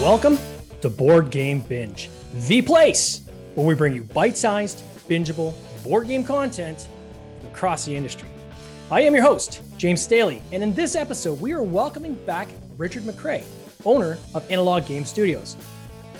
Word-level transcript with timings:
Welcome 0.00 0.38
to 0.80 0.90
Board 0.90 1.30
Game 1.30 1.60
Binge, 1.60 2.10
the 2.48 2.60
place 2.60 3.22
where 3.54 3.66
we 3.66 3.74
bring 3.74 3.94
you 3.94 4.02
bite 4.02 4.36
sized, 4.36 4.82
bingeable 5.08 5.54
board 5.84 6.08
game 6.08 6.24
content 6.24 6.88
across 7.44 7.84
the 7.84 7.96
industry. 7.96 8.28
I 8.90 9.00
am 9.02 9.14
your 9.14 9.22
host, 9.22 9.62
James 9.78 10.02
Staley, 10.02 10.42
and 10.52 10.62
in 10.62 10.74
this 10.74 10.96
episode, 10.96 11.40
we 11.40 11.52
are 11.52 11.62
welcoming 11.62 12.14
back 12.26 12.48
Richard 12.76 13.04
McCrae, 13.04 13.44
owner 13.84 14.18
of 14.34 14.50
Analog 14.50 14.86
Game 14.86 15.04
Studios. 15.04 15.56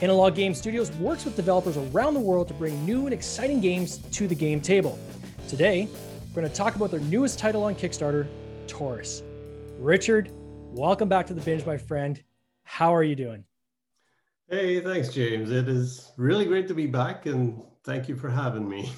Analog 0.01 0.35
Game 0.35 0.55
Studios 0.55 0.91
works 0.93 1.25
with 1.25 1.37
developers 1.37 1.77
around 1.77 2.15
the 2.15 2.21
world 2.21 2.49
to 2.49 2.55
bring 2.55 2.85
new 2.85 3.05
and 3.05 3.13
exciting 3.13 3.61
games 3.61 3.99
to 4.13 4.27
the 4.27 4.35
game 4.35 4.61
table. 4.61 4.99
Today, 5.49 5.89
we're 6.33 6.41
going 6.41 6.51
to 6.51 6.57
talk 6.57 6.77
about 6.77 6.91
their 6.91 7.01
newest 7.01 7.39
title 7.39 7.65
on 7.65 7.75
Kickstarter, 7.75 8.27
Torus. 8.67 9.21
Richard, 9.79 10.31
welcome 10.73 11.07
back 11.07 11.27
to 11.27 11.35
the 11.35 11.43
binge, 11.43 11.67
my 11.67 11.77
friend. 11.77 12.23
How 12.65 12.95
are 12.95 13.03
you 13.03 13.15
doing? 13.15 13.45
Hey, 14.49 14.81
thanks, 14.81 15.11
James. 15.11 15.51
It 15.51 15.69
is 15.69 16.11
really 16.17 16.47
great 16.47 16.67
to 16.69 16.75
be 16.75 16.87
back, 16.87 17.27
and 17.27 17.61
thank 17.85 18.09
you 18.09 18.17
for 18.17 18.31
having 18.31 18.67
me. 18.67 18.91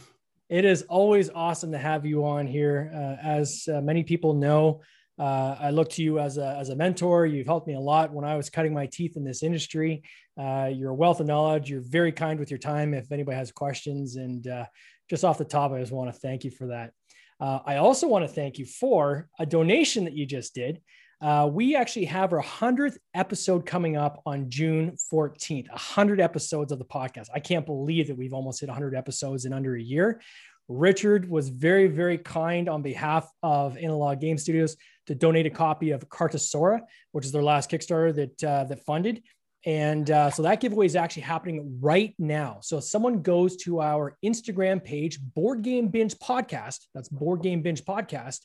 It 0.49 0.65
is 0.65 0.83
always 0.83 1.29
awesome 1.29 1.73
to 1.73 1.79
have 1.79 2.07
you 2.07 2.25
on 2.25 2.47
here. 2.47 2.93
Uh, 2.95 3.27
as 3.27 3.67
uh, 3.67 3.81
many 3.81 4.05
people 4.05 4.35
know, 4.35 4.83
uh, 5.19 5.57
I 5.59 5.71
look 5.71 5.91
to 5.91 6.05
you 6.05 6.21
as 6.21 6.39
a, 6.39 6.57
as 6.61 6.69
a 6.69 6.77
mentor. 6.77 7.27
You've 7.27 7.49
helped 7.49 7.67
me 7.67 7.75
a 7.75 7.81
lot 7.81 8.13
when 8.13 8.25
I 8.25 8.37
was 8.37 8.49
cutting 8.49 8.73
my 8.73 8.87
teeth 8.87 9.17
in 9.17 9.25
this 9.25 9.43
industry. 9.43 10.05
Uh, 10.39 10.71
you're 10.73 10.91
a 10.91 10.95
wealth 10.95 11.19
of 11.19 11.27
knowledge. 11.27 11.69
You're 11.69 11.81
very 11.81 12.13
kind 12.13 12.39
with 12.39 12.51
your 12.53 12.59
time 12.59 12.95
if 12.95 13.11
anybody 13.11 13.37
has 13.37 13.51
questions. 13.51 14.15
And 14.15 14.47
uh, 14.47 14.67
just 15.11 15.25
off 15.25 15.39
the 15.39 15.45
top, 15.45 15.73
I 15.73 15.81
just 15.81 15.93
want 15.93 16.13
to 16.13 16.19
thank 16.19 16.45
you 16.45 16.51
for 16.51 16.69
that. 16.69 16.93
Uh, 17.41 17.61
I 17.65 17.77
also 17.77 18.09
want 18.09 18.27
to 18.27 18.33
thank 18.33 18.59
you 18.59 18.67
for 18.67 19.29
a 19.39 19.47
donation 19.47 20.05
that 20.05 20.15
you 20.15 20.27
just 20.27 20.55
did. 20.55 20.81
Uh, 21.21 21.49
we 21.51 21.75
actually 21.75 22.05
have 22.05 22.33
our 22.33 22.43
100th 22.43 22.99
episode 23.15 23.65
coming 23.65 23.97
up 23.97 24.21
on 24.27 24.51
June 24.51 24.97
14th, 25.13 25.69
100 25.69 26.21
episodes 26.21 26.71
of 26.71 26.79
the 26.79 26.85
podcast. 26.85 27.29
I 27.35 27.41
can't 27.41 27.65
believe 27.65 28.09
that 28.09 28.17
we've 28.17 28.35
almost 28.35 28.61
hit 28.61 28.69
100 28.69 28.95
episodes 28.95 29.45
in 29.45 29.53
under 29.53 29.75
a 29.75 29.83
year. 29.83 30.21
Richard 30.69 31.29
was 31.29 31.49
very, 31.49 31.89
very 31.89 32.19
kind 32.19 32.69
on 32.69 32.83
behalf 32.83 33.31
of 33.43 33.77
Analog 33.77 34.21
Game 34.21 34.39
Studios 34.39 34.77
to 35.07 35.15
donate 35.15 35.47
a 35.47 35.51
copy 35.51 35.91
of 35.91 36.09
Cartosaurus, 36.09 36.81
which 37.13 37.27
is 37.27 37.33
their 37.33 37.43
last 37.43 37.71
Kickstarter 37.71 38.15
that 38.15 38.45
uh, 38.45 38.65
that 38.65 38.85
funded. 38.85 39.23
And 39.67 40.11
uh, 40.11 40.31
so 40.31 40.43
that 40.43 40.61
giveaway 40.61 40.87
is 40.87 40.97
actually 40.97 41.23
happening 41.23 41.79
right 41.81 42.15
now. 42.19 42.59
So 42.61 42.79
if 42.79 42.85
someone 42.85 43.23
goes 43.23 43.57
to 43.59 43.81
our 43.81 44.19
Instagram 44.25 44.85
page, 44.85 45.19
Board 45.21 45.63
Game 45.63 45.89
Binge 45.89 46.15
Podcast, 46.17 46.81
that's 46.95 47.09
Board 47.09 47.43
Game 47.43 47.63
Binge 47.63 47.83
Podcast, 47.83 48.41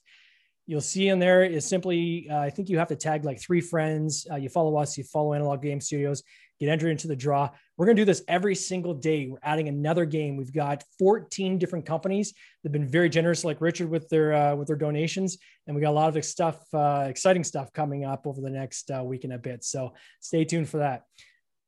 you'll 0.69 0.79
see 0.79 1.09
in 1.09 1.17
there 1.17 1.43
is 1.43 1.65
simply 1.65 2.27
uh, 2.29 2.37
i 2.37 2.49
think 2.49 2.69
you 2.69 2.77
have 2.77 2.87
to 2.87 2.95
tag 2.95 3.25
like 3.25 3.41
three 3.41 3.59
friends 3.59 4.27
uh, 4.31 4.35
you 4.35 4.49
follow 4.49 4.77
us 4.77 4.99
you 4.99 5.03
follow 5.03 5.33
analog 5.33 5.63
game 5.63 5.81
studios 5.81 6.21
get 6.59 6.69
entered 6.69 6.89
into 6.89 7.07
the 7.07 7.15
draw 7.15 7.49
we're 7.79 7.85
going 7.85 7.95
to 7.95 8.01
do 8.01 8.05
this 8.05 8.23
every 8.27 8.55
single 8.55 8.93
day. 8.93 9.27
We're 9.27 9.39
adding 9.41 9.69
another 9.69 10.03
game. 10.03 10.35
We've 10.35 10.51
got 10.51 10.83
14 10.99 11.57
different 11.57 11.85
companies 11.85 12.33
that 12.33 12.67
have 12.67 12.73
been 12.73 12.85
very 12.85 13.07
generous 13.07 13.45
like 13.45 13.61
richard 13.61 13.89
with 13.89 14.09
their 14.09 14.33
uh, 14.33 14.55
with 14.55 14.67
their 14.67 14.75
donations. 14.75 15.37
And 15.65 15.77
we 15.77 15.81
got 15.81 15.91
a 15.91 15.91
lot 15.91 16.15
of 16.15 16.25
stuff 16.25 16.59
uh, 16.73 17.05
exciting 17.07 17.45
stuff 17.45 17.71
coming 17.71 18.03
up 18.03 18.27
over 18.27 18.41
the 18.41 18.49
next 18.49 18.91
uh, 18.91 19.01
week 19.01 19.23
and 19.23 19.31
a 19.31 19.37
bit. 19.37 19.63
So 19.63 19.93
stay 20.19 20.43
tuned 20.43 20.67
for 20.67 20.79
that. 20.79 21.03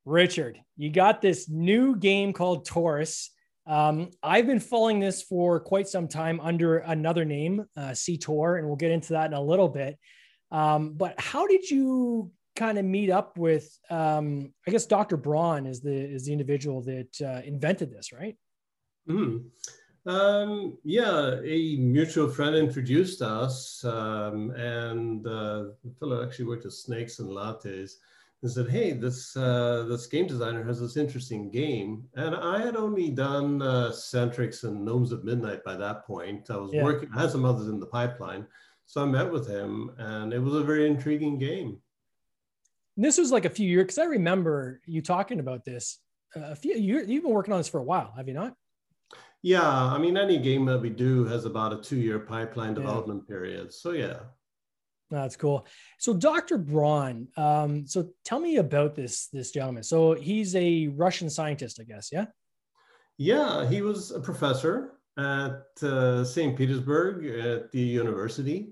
Richard 0.03 0.59
you 0.75 0.89
got 0.89 1.21
this 1.21 1.47
new 1.47 1.95
game 1.95 2.33
called 2.33 2.67
torus. 2.67 3.29
Um, 3.65 4.09
I've 4.21 4.47
been 4.47 4.59
following 4.59 4.99
this 4.99 5.21
for 5.21 5.61
quite 5.61 5.87
some 5.87 6.09
time 6.09 6.41
under 6.41 6.79
another 6.79 7.23
name, 7.23 7.63
uh, 7.77 7.91
CTOR, 7.91 8.57
and 8.57 8.67
we'll 8.67 8.75
get 8.75 8.91
into 8.91 9.13
that 9.13 9.27
in 9.27 9.33
a 9.33 9.41
little 9.41 9.69
bit. 9.69 9.97
Um, 10.51 10.91
but 10.91 11.17
how 11.17 11.47
did 11.47 11.69
you 11.69 12.31
kind 12.55 12.77
of 12.77 12.85
meet 12.85 13.09
up 13.09 13.37
with? 13.37 13.77
Um, 13.89 14.53
I 14.67 14.71
guess 14.71 14.85
Dr. 14.85 15.17
Braun 15.17 15.65
is 15.65 15.81
the 15.81 15.93
is 15.93 16.25
the 16.25 16.31
individual 16.31 16.81
that 16.83 17.21
uh, 17.21 17.41
invented 17.45 17.91
this, 17.91 18.11
right? 18.11 18.37
Mm. 19.09 19.45
Um, 20.05 20.77
yeah, 20.83 21.35
a 21.43 21.75
mutual 21.77 22.27
friend 22.29 22.55
introduced 22.55 23.21
us, 23.21 23.83
um, 23.85 24.51
and 24.51 25.25
uh, 25.27 25.65
the 25.83 25.93
fellow 25.99 26.23
actually 26.23 26.45
worked 26.45 26.65
at 26.65 26.71
Snakes 26.71 27.19
and 27.19 27.29
Lattes 27.29 27.93
and 28.41 28.51
said, 28.51 28.69
"Hey, 28.69 28.93
this 28.93 29.37
uh, 29.37 29.85
this 29.87 30.07
game 30.07 30.25
designer 30.25 30.63
has 30.63 30.79
this 30.79 30.97
interesting 30.97 31.51
game." 31.51 32.03
And 32.15 32.35
I 32.35 32.59
had 32.59 32.75
only 32.75 33.11
done 33.11 33.61
uh, 33.61 33.91
Centrix 33.91 34.63
and 34.63 34.83
Gnomes 34.83 35.11
of 35.11 35.23
Midnight 35.23 35.63
by 35.63 35.75
that 35.75 36.05
point. 36.05 36.49
I 36.49 36.57
was 36.57 36.73
yeah. 36.73 36.83
working, 36.83 37.09
I 37.15 37.21
had 37.21 37.31
some 37.31 37.45
others 37.45 37.67
in 37.67 37.79
the 37.79 37.85
pipeline, 37.85 38.47
so 38.87 39.03
I 39.03 39.05
met 39.05 39.31
with 39.31 39.47
him, 39.47 39.91
and 39.99 40.33
it 40.33 40.39
was 40.39 40.55
a 40.55 40.63
very 40.63 40.87
intriguing 40.87 41.37
game. 41.37 41.77
And 42.95 43.05
this 43.05 43.17
was 43.17 43.31
like 43.31 43.45
a 43.45 43.49
few 43.49 43.67
years 43.67 43.83
because 43.83 43.97
I 43.97 44.05
remember 44.05 44.81
you 44.85 45.01
talking 45.01 45.39
about 45.39 45.65
this. 45.65 45.99
Uh, 46.35 46.51
a 46.51 46.55
few 46.55 46.75
you 46.75 47.03
you've 47.05 47.23
been 47.23 47.31
working 47.31 47.53
on 47.53 47.59
this 47.59 47.67
for 47.67 47.79
a 47.79 47.83
while, 47.83 48.13
have 48.17 48.27
you 48.27 48.33
not? 48.33 48.53
Yeah, 49.43 49.67
I 49.67 49.97
mean, 49.97 50.17
any 50.17 50.37
game 50.37 50.65
that 50.65 50.79
we 50.79 50.89
do 50.89 51.25
has 51.25 51.45
about 51.45 51.73
a 51.73 51.81
two-year 51.81 52.19
pipeline 52.19 52.75
development 52.75 53.23
yeah. 53.23 53.33
period. 53.33 53.73
So 53.73 53.91
yeah. 53.91 54.19
That's 55.09 55.35
cool. 55.35 55.67
So 55.99 56.13
Dr. 56.13 56.57
Braun, 56.57 57.27
um, 57.35 57.85
so 57.85 58.09
tell 58.23 58.39
me 58.39 58.57
about 58.57 58.95
this 58.95 59.27
this 59.27 59.51
gentleman. 59.51 59.83
So 59.83 60.13
he's 60.13 60.55
a 60.55 60.87
Russian 60.87 61.29
scientist, 61.29 61.79
I 61.81 61.83
guess. 61.83 62.09
Yeah. 62.11 62.25
Yeah, 63.17 63.67
he 63.67 63.81
was 63.81 64.11
a 64.11 64.19
professor 64.19 64.93
at 65.17 65.83
uh, 65.83 66.23
St. 66.23 66.57
Petersburg 66.57 67.25
at 67.25 67.71
the 67.71 67.81
university, 67.81 68.71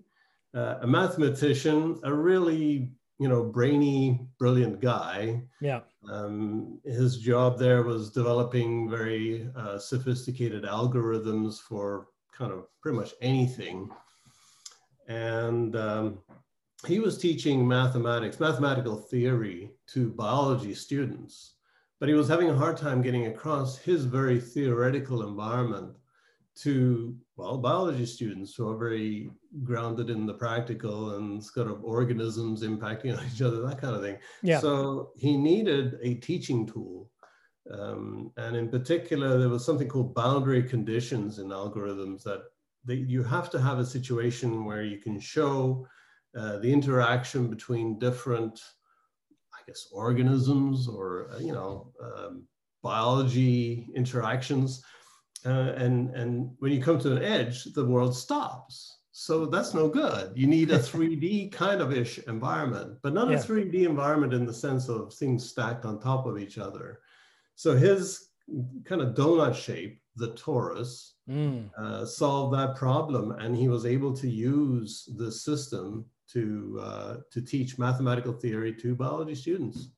uh, 0.55 0.75
a 0.81 0.87
mathematician, 0.87 1.99
a 2.03 2.13
really 2.13 2.89
you 3.19 3.27
know 3.27 3.43
brainy, 3.43 4.21
brilliant 4.37 4.79
guy. 4.81 5.41
Yeah. 5.61 5.81
Um, 6.09 6.79
his 6.85 7.17
job 7.17 7.59
there 7.59 7.83
was 7.83 8.11
developing 8.11 8.89
very 8.89 9.49
uh, 9.55 9.77
sophisticated 9.77 10.63
algorithms 10.63 11.59
for 11.59 12.07
kind 12.31 12.53
of 12.53 12.67
pretty 12.81 12.97
much 12.97 13.13
anything 13.21 13.89
and 15.09 15.75
um, 15.75 16.19
he 16.87 16.99
was 16.99 17.17
teaching 17.17 17.67
mathematics, 17.67 18.39
mathematical 18.39 18.95
theory 18.95 19.71
to 19.87 20.11
biology 20.11 20.73
students, 20.73 21.55
but 21.99 22.07
he 22.07 22.15
was 22.15 22.29
having 22.29 22.49
a 22.49 22.55
hard 22.55 22.77
time 22.77 23.01
getting 23.01 23.25
across 23.25 23.77
his 23.77 24.05
very 24.05 24.39
theoretical 24.39 25.27
environment 25.27 25.95
to 26.61 27.15
well 27.37 27.57
biology 27.57 28.05
students 28.05 28.53
who 28.55 28.69
are 28.69 28.77
very 28.77 29.29
grounded 29.63 30.09
in 30.09 30.25
the 30.25 30.33
practical 30.33 31.15
and 31.15 31.43
sort 31.43 31.67
of 31.67 31.83
organisms 31.83 32.63
impacting 32.63 33.17
on 33.17 33.25
each 33.25 33.41
other 33.41 33.61
that 33.61 33.79
kind 33.79 33.95
of 33.95 34.01
thing 34.01 34.17
yeah 34.43 34.59
so 34.59 35.11
he 35.17 35.37
needed 35.37 35.97
a 36.01 36.15
teaching 36.15 36.65
tool 36.65 37.09
um, 37.71 38.31
and 38.37 38.55
in 38.55 38.67
particular 38.69 39.37
there 39.37 39.49
was 39.49 39.65
something 39.65 39.87
called 39.87 40.13
boundary 40.13 40.63
conditions 40.63 41.39
in 41.39 41.47
algorithms 41.47 42.23
that 42.23 42.41
you 42.85 43.23
have 43.23 43.49
to 43.49 43.61
have 43.61 43.79
a 43.79 43.85
situation 43.85 44.65
where 44.65 44.83
you 44.83 44.97
can 44.97 45.19
show 45.19 45.85
uh, 46.37 46.57
the 46.59 46.71
interaction 46.71 47.47
between 47.47 47.99
different, 47.99 48.59
I 49.53 49.59
guess, 49.67 49.87
organisms 49.91 50.87
or, 50.87 51.31
uh, 51.33 51.39
you 51.39 51.53
know, 51.53 51.91
um, 52.01 52.43
biology 52.83 53.89
interactions. 53.95 54.83
Uh, 55.45 55.73
and, 55.77 56.09
and 56.15 56.51
when 56.59 56.71
you 56.71 56.81
come 56.81 56.99
to 56.99 57.15
an 57.15 57.23
edge, 57.23 57.65
the 57.65 57.85
world 57.85 58.15
stops. 58.15 58.97
So 59.11 59.45
that's 59.45 59.73
no 59.73 59.89
good. 59.89 60.31
You 60.35 60.47
need 60.47 60.71
a 60.71 60.79
3D 60.91 61.51
kind 61.51 61.81
of 61.81 61.91
ish 61.91 62.19
environment, 62.19 62.97
but 63.03 63.13
not 63.13 63.29
yeah. 63.29 63.37
a 63.37 63.43
3D 63.43 63.85
environment 63.85 64.33
in 64.33 64.45
the 64.45 64.53
sense 64.53 64.89
of 64.89 65.13
things 65.13 65.49
stacked 65.49 65.85
on 65.85 65.99
top 65.99 66.25
of 66.25 66.39
each 66.39 66.57
other. 66.57 66.99
So 67.55 67.75
his 67.75 68.29
kind 68.85 69.01
of 69.01 69.15
donut 69.15 69.55
shape, 69.55 70.01
the 70.15 70.29
torus, 70.31 71.11
mm. 71.29 71.69
uh, 71.77 72.05
solve 72.05 72.51
that 72.53 72.75
problem. 72.75 73.31
And 73.31 73.55
he 73.55 73.67
was 73.67 73.85
able 73.85 74.15
to 74.17 74.29
use 74.29 75.09
the 75.17 75.31
system 75.31 76.05
to, 76.31 76.79
uh, 76.81 77.15
to 77.31 77.41
teach 77.41 77.77
mathematical 77.77 78.33
theory 78.33 78.73
to 78.75 78.95
biology 78.95 79.35
students. 79.35 79.89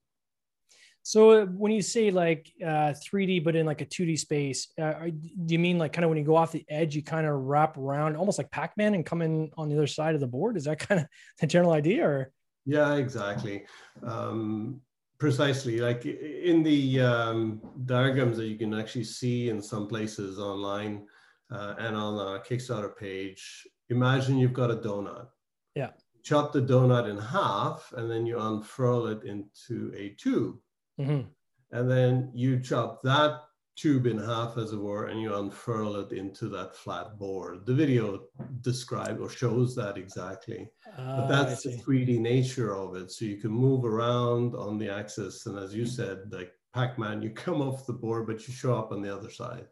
So 1.04 1.46
when 1.46 1.72
you 1.72 1.82
say 1.82 2.12
like 2.12 2.52
uh, 2.64 2.94
3D, 2.94 3.44
but 3.44 3.56
in 3.56 3.66
like 3.66 3.82
a 3.82 3.86
2D 3.86 4.20
space, 4.20 4.68
uh, 4.80 4.94
do 5.06 5.54
you 5.54 5.60
mean 5.60 5.78
like 5.78 5.94
kind 5.94 6.06
of 6.06 6.10
when 6.10 6.18
you 6.18 6.24
go 6.24 6.36
off 6.36 6.52
the 6.52 6.66
edge, 6.70 6.96
you 6.96 7.04
kind 7.04 7.26
of 7.26 7.34
wrap 7.34 7.78
around 7.78 8.16
almost 8.16 8.38
like 8.38 8.52
Pac-Man 8.52 8.94
and 8.94 9.06
come 9.06 9.22
in 9.22 9.50
on 9.58 9.70
the 9.70 9.76
other 9.76 9.88
side 9.88 10.14
of 10.14 10.22
the 10.22 10.28
board? 10.28 10.58
Is 10.58 10.66
that 10.66 10.80
kind 10.80 11.02
of 11.02 11.08
the 11.40 11.48
general 11.48 11.72
idea 11.72 12.08
or? 12.08 12.32
Yeah, 12.66 12.96
exactly. 12.96 13.66
Um, 14.06 14.82
precisely. 15.18 15.80
Like 15.80 16.06
in 16.06 16.62
the 16.62 17.02
um, 17.02 17.62
diagrams 17.86 18.38
that 18.38 18.46
you 18.46 18.58
can 18.58 18.74
actually 18.74 19.06
see 19.06 19.50
in 19.50 19.62
some 19.62 19.88
places 19.88 20.40
online, 20.40 21.08
uh, 21.52 21.76
and 21.80 21.96
on 21.96 22.36
a 22.36 22.40
Kickstarter 22.40 22.96
page, 22.96 23.68
imagine 23.90 24.38
you've 24.38 24.54
got 24.54 24.72
a 24.72 24.76
donut. 24.76 25.28
Yeah. 25.76 25.90
Chop 26.24 26.54
the 26.54 26.62
donut 26.62 27.10
in 27.10 27.18
half 27.18 27.94
and 27.98 28.10
then 28.10 28.26
you 28.26 28.40
unfurl 28.40 29.08
it 29.08 29.24
into 29.24 29.92
a 29.98 30.10
tube. 30.10 30.58
Mm-hmm. 31.02 31.78
And 31.78 31.90
then 31.90 32.32
you 32.34 32.60
chop 32.60 33.02
that 33.04 33.42
tube 33.78 34.06
in 34.06 34.18
half, 34.18 34.58
as 34.58 34.74
it 34.74 34.80
were, 34.80 35.08
and 35.08 35.22
you 35.22 35.34
unfurl 35.36 35.96
it 35.96 36.12
into 36.12 36.50
that 36.50 36.76
flat 36.76 37.18
board. 37.18 37.66
The 37.66 37.74
video 37.74 38.24
describes 38.62 39.20
or 39.20 39.30
shows 39.30 39.76
that 39.76 39.98
exactly. 39.98 40.70
Uh, 40.98 41.22
but 41.22 41.28
that's 41.28 41.64
the 41.64 41.72
3D 41.72 42.20
nature 42.20 42.76
of 42.76 42.96
it. 42.96 43.12
So 43.12 43.26
you 43.26 43.38
can 43.38 43.52
move 43.52 43.86
around 43.86 44.56
on 44.56 44.78
the 44.78 44.90
axis. 44.90 45.46
And 45.46 45.58
as 45.58 45.74
you 45.74 45.86
said, 45.86 46.32
like 46.32 46.52
Pac 46.74 47.00
Man, 47.00 47.22
you 47.22 47.30
come 47.30 47.62
off 47.62 47.88
the 47.88 47.94
board, 47.94 48.28
but 48.28 48.48
you 48.48 48.54
show 48.54 48.76
up 48.76 48.92
on 48.92 49.02
the 49.02 49.16
other 49.16 49.32
side. 49.32 49.66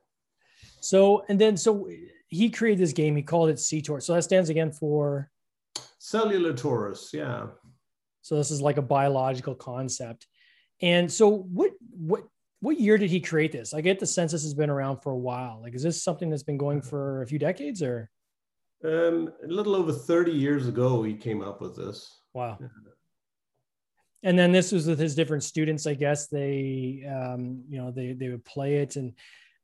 So, 0.81 1.23
and 1.29 1.39
then, 1.39 1.57
so 1.57 1.87
he 2.27 2.49
created 2.49 2.79
this 2.79 2.93
game, 2.93 3.15
he 3.15 3.21
called 3.21 3.49
it 3.49 3.57
CTOR. 3.57 4.01
So 4.01 4.13
that 4.13 4.23
stands 4.23 4.49
again 4.49 4.71
for 4.71 5.29
cellular 5.99 6.53
torus. 6.53 7.13
Yeah. 7.13 7.47
So 8.21 8.35
this 8.35 8.51
is 8.51 8.61
like 8.61 8.77
a 8.77 8.81
biological 8.81 9.55
concept. 9.55 10.27
And 10.81 11.11
so 11.11 11.29
what, 11.29 11.71
what, 11.91 12.23
what 12.61 12.79
year 12.79 12.97
did 12.97 13.09
he 13.09 13.19
create 13.19 13.51
this? 13.51 13.73
I 13.73 13.81
get 13.81 13.99
the 13.99 14.05
sense 14.05 14.31
this 14.31 14.43
has 14.43 14.53
been 14.53 14.69
around 14.69 14.99
for 15.01 15.11
a 15.11 15.17
while. 15.17 15.59
Like, 15.61 15.75
is 15.75 15.83
this 15.83 16.03
something 16.03 16.29
that's 16.29 16.43
been 16.43 16.57
going 16.57 16.81
for 16.81 17.21
a 17.21 17.27
few 17.27 17.39
decades 17.39 17.81
or? 17.81 18.09
Um, 18.83 19.31
a 19.43 19.47
little 19.47 19.75
over 19.75 19.91
30 19.91 20.31
years 20.31 20.67
ago, 20.67 21.03
he 21.03 21.13
came 21.13 21.41
up 21.41 21.61
with 21.61 21.75
this. 21.75 22.21
Wow. 22.33 22.57
And 24.23 24.37
then 24.37 24.51
this 24.51 24.71
was 24.71 24.87
with 24.87 24.99
his 24.99 25.15
different 25.15 25.43
students, 25.43 25.87
I 25.87 25.93
guess 25.93 26.27
they, 26.27 27.05
um, 27.09 27.63
you 27.69 27.77
know, 27.77 27.91
they, 27.91 28.13
they 28.13 28.29
would 28.29 28.43
play 28.43 28.77
it. 28.77 28.97
And 28.97 29.13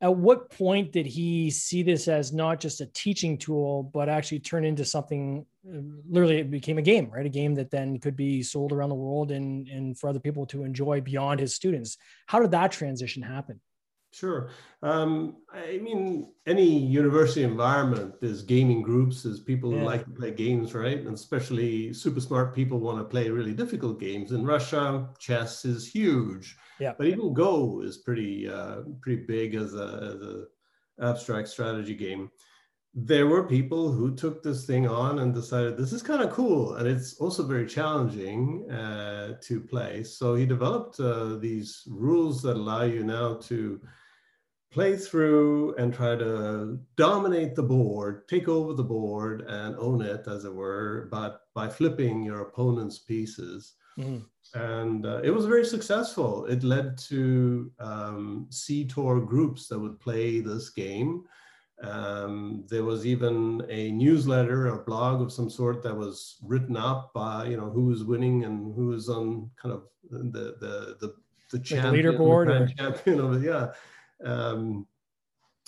at 0.01 0.15
what 0.15 0.49
point 0.49 0.91
did 0.91 1.05
he 1.05 1.49
see 1.49 1.81
this 1.81 2.07
as 2.07 2.33
not 2.33 2.59
just 2.59 2.81
a 2.81 2.85
teaching 2.87 3.37
tool, 3.37 3.83
but 3.83 4.09
actually 4.09 4.39
turn 4.39 4.65
into 4.65 4.83
something 4.83 5.45
literally 5.63 6.39
it 6.39 6.51
became 6.51 6.77
a 6.77 6.81
game, 6.81 7.09
right? 7.09 7.25
A 7.25 7.29
game 7.29 7.55
that 7.55 7.71
then 7.71 7.99
could 7.99 8.15
be 8.15 8.43
sold 8.43 8.71
around 8.71 8.89
the 8.89 8.95
world 8.95 9.31
and, 9.31 9.67
and 9.67 9.97
for 9.97 10.09
other 10.09 10.19
people 10.19 10.45
to 10.47 10.63
enjoy 10.63 11.01
beyond 11.01 11.39
his 11.39 11.55
students. 11.55 11.97
How 12.27 12.39
did 12.39 12.51
that 12.51 12.71
transition 12.71 13.23
happen? 13.23 13.59
Sure. 14.15 14.49
Um, 14.81 15.37
I 15.51 15.77
mean, 15.79 16.31
any 16.45 16.79
university 16.79 17.43
environment, 17.43 18.15
there's 18.21 18.43
gaming 18.43 18.81
groups, 18.81 19.23
there's 19.23 19.41
people 19.41 19.73
yeah. 19.73 19.79
who 19.79 19.85
like 19.85 20.05
to 20.05 20.11
play 20.11 20.31
games, 20.31 20.73
right? 20.73 20.99
And 20.99 21.13
especially 21.13 21.91
super 21.93 22.21
smart 22.21 22.55
people 22.55 22.79
want 22.79 22.99
to 22.99 23.03
play 23.03 23.29
really 23.29 23.53
difficult 23.53 23.99
games. 23.99 24.31
In 24.31 24.45
Russia, 24.45 25.09
chess 25.19 25.65
is 25.65 25.91
huge. 25.91 26.55
Yeah. 26.79 26.93
But 26.97 27.07
even 27.07 27.33
Go 27.33 27.81
is 27.81 27.97
pretty 27.97 28.49
uh, 28.49 28.81
pretty 29.01 29.23
big 29.23 29.55
as 29.55 29.73
a, 29.73 30.15
as 30.15 30.21
a 30.21 30.45
abstract 30.99 31.47
strategy 31.47 31.95
game 31.95 32.29
there 32.97 33.27
were 33.27 33.43
people 33.43 33.91
who 33.91 34.15
took 34.15 34.41
this 34.41 34.65
thing 34.65 34.87
on 34.87 35.19
and 35.19 35.33
decided 35.33 35.75
this 35.75 35.91
is 35.91 36.01
kind 36.01 36.21
of 36.21 36.31
cool 36.31 36.75
and 36.75 36.87
it's 36.87 37.15
also 37.15 37.43
very 37.43 37.67
challenging 37.67 38.69
uh, 38.71 39.33
to 39.41 39.59
play 39.59 40.01
so 40.01 40.33
he 40.33 40.45
developed 40.45 40.97
uh, 41.01 41.35
these 41.35 41.83
rules 41.87 42.41
that 42.41 42.55
allow 42.55 42.83
you 42.83 43.03
now 43.03 43.33
to 43.33 43.81
play 44.71 44.95
through 44.95 45.75
and 45.75 45.93
try 45.93 46.15
to 46.15 46.79
dominate 46.95 47.53
the 47.53 47.63
board 47.63 48.25
take 48.29 48.47
over 48.47 48.73
the 48.73 48.83
board 48.83 49.41
and 49.41 49.75
own 49.77 50.01
it 50.01 50.25
as 50.27 50.45
it 50.45 50.53
were 50.53 51.09
but 51.11 51.41
by 51.53 51.67
flipping 51.67 52.23
your 52.23 52.43
opponent's 52.43 52.99
pieces 52.99 53.73
mm-hmm. 53.99 54.23
And 54.53 55.05
uh, 55.05 55.21
it 55.23 55.31
was 55.31 55.45
very 55.45 55.65
successful 55.65 56.45
it 56.45 56.63
led 56.63 56.97
to 57.09 57.71
um, 57.79 58.47
CTOR 58.51 59.25
groups 59.25 59.67
that 59.67 59.79
would 59.79 59.99
play 59.99 60.39
this 60.39 60.69
game 60.69 61.25
um, 61.83 62.63
there 62.69 62.83
was 62.83 63.05
even 63.05 63.65
a 63.69 63.91
newsletter 63.91 64.69
or 64.73 64.83
blog 64.83 65.21
of 65.21 65.31
some 65.31 65.49
sort 65.49 65.83
that 65.83 65.95
was 65.95 66.37
written 66.41 66.77
up 66.77 67.11
by 67.13 67.45
you 67.47 67.57
know 67.57 67.69
who 67.69 67.85
was 67.85 68.03
winning 68.03 68.45
and 68.45 68.73
who 68.75 68.87
was 68.87 69.09
on 69.09 69.49
kind 69.61 69.73
of 69.73 69.83
the 70.09 70.55
the 70.59 70.95
the, 71.01 71.13
the 71.51 71.59
champion, 71.59 72.05
leaderboard 72.05 72.47
the 72.47 72.63
or... 72.63 72.67
champion 72.77 73.19
of 73.19 73.43
yeah. 73.43 73.71
Um, 74.23 74.87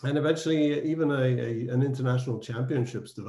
and 0.04 0.18
eventually, 0.18 0.84
even 0.88 1.10
a, 1.10 1.24
a, 1.24 1.68
an 1.70 1.82
international 1.82 2.40
championships 2.40 3.20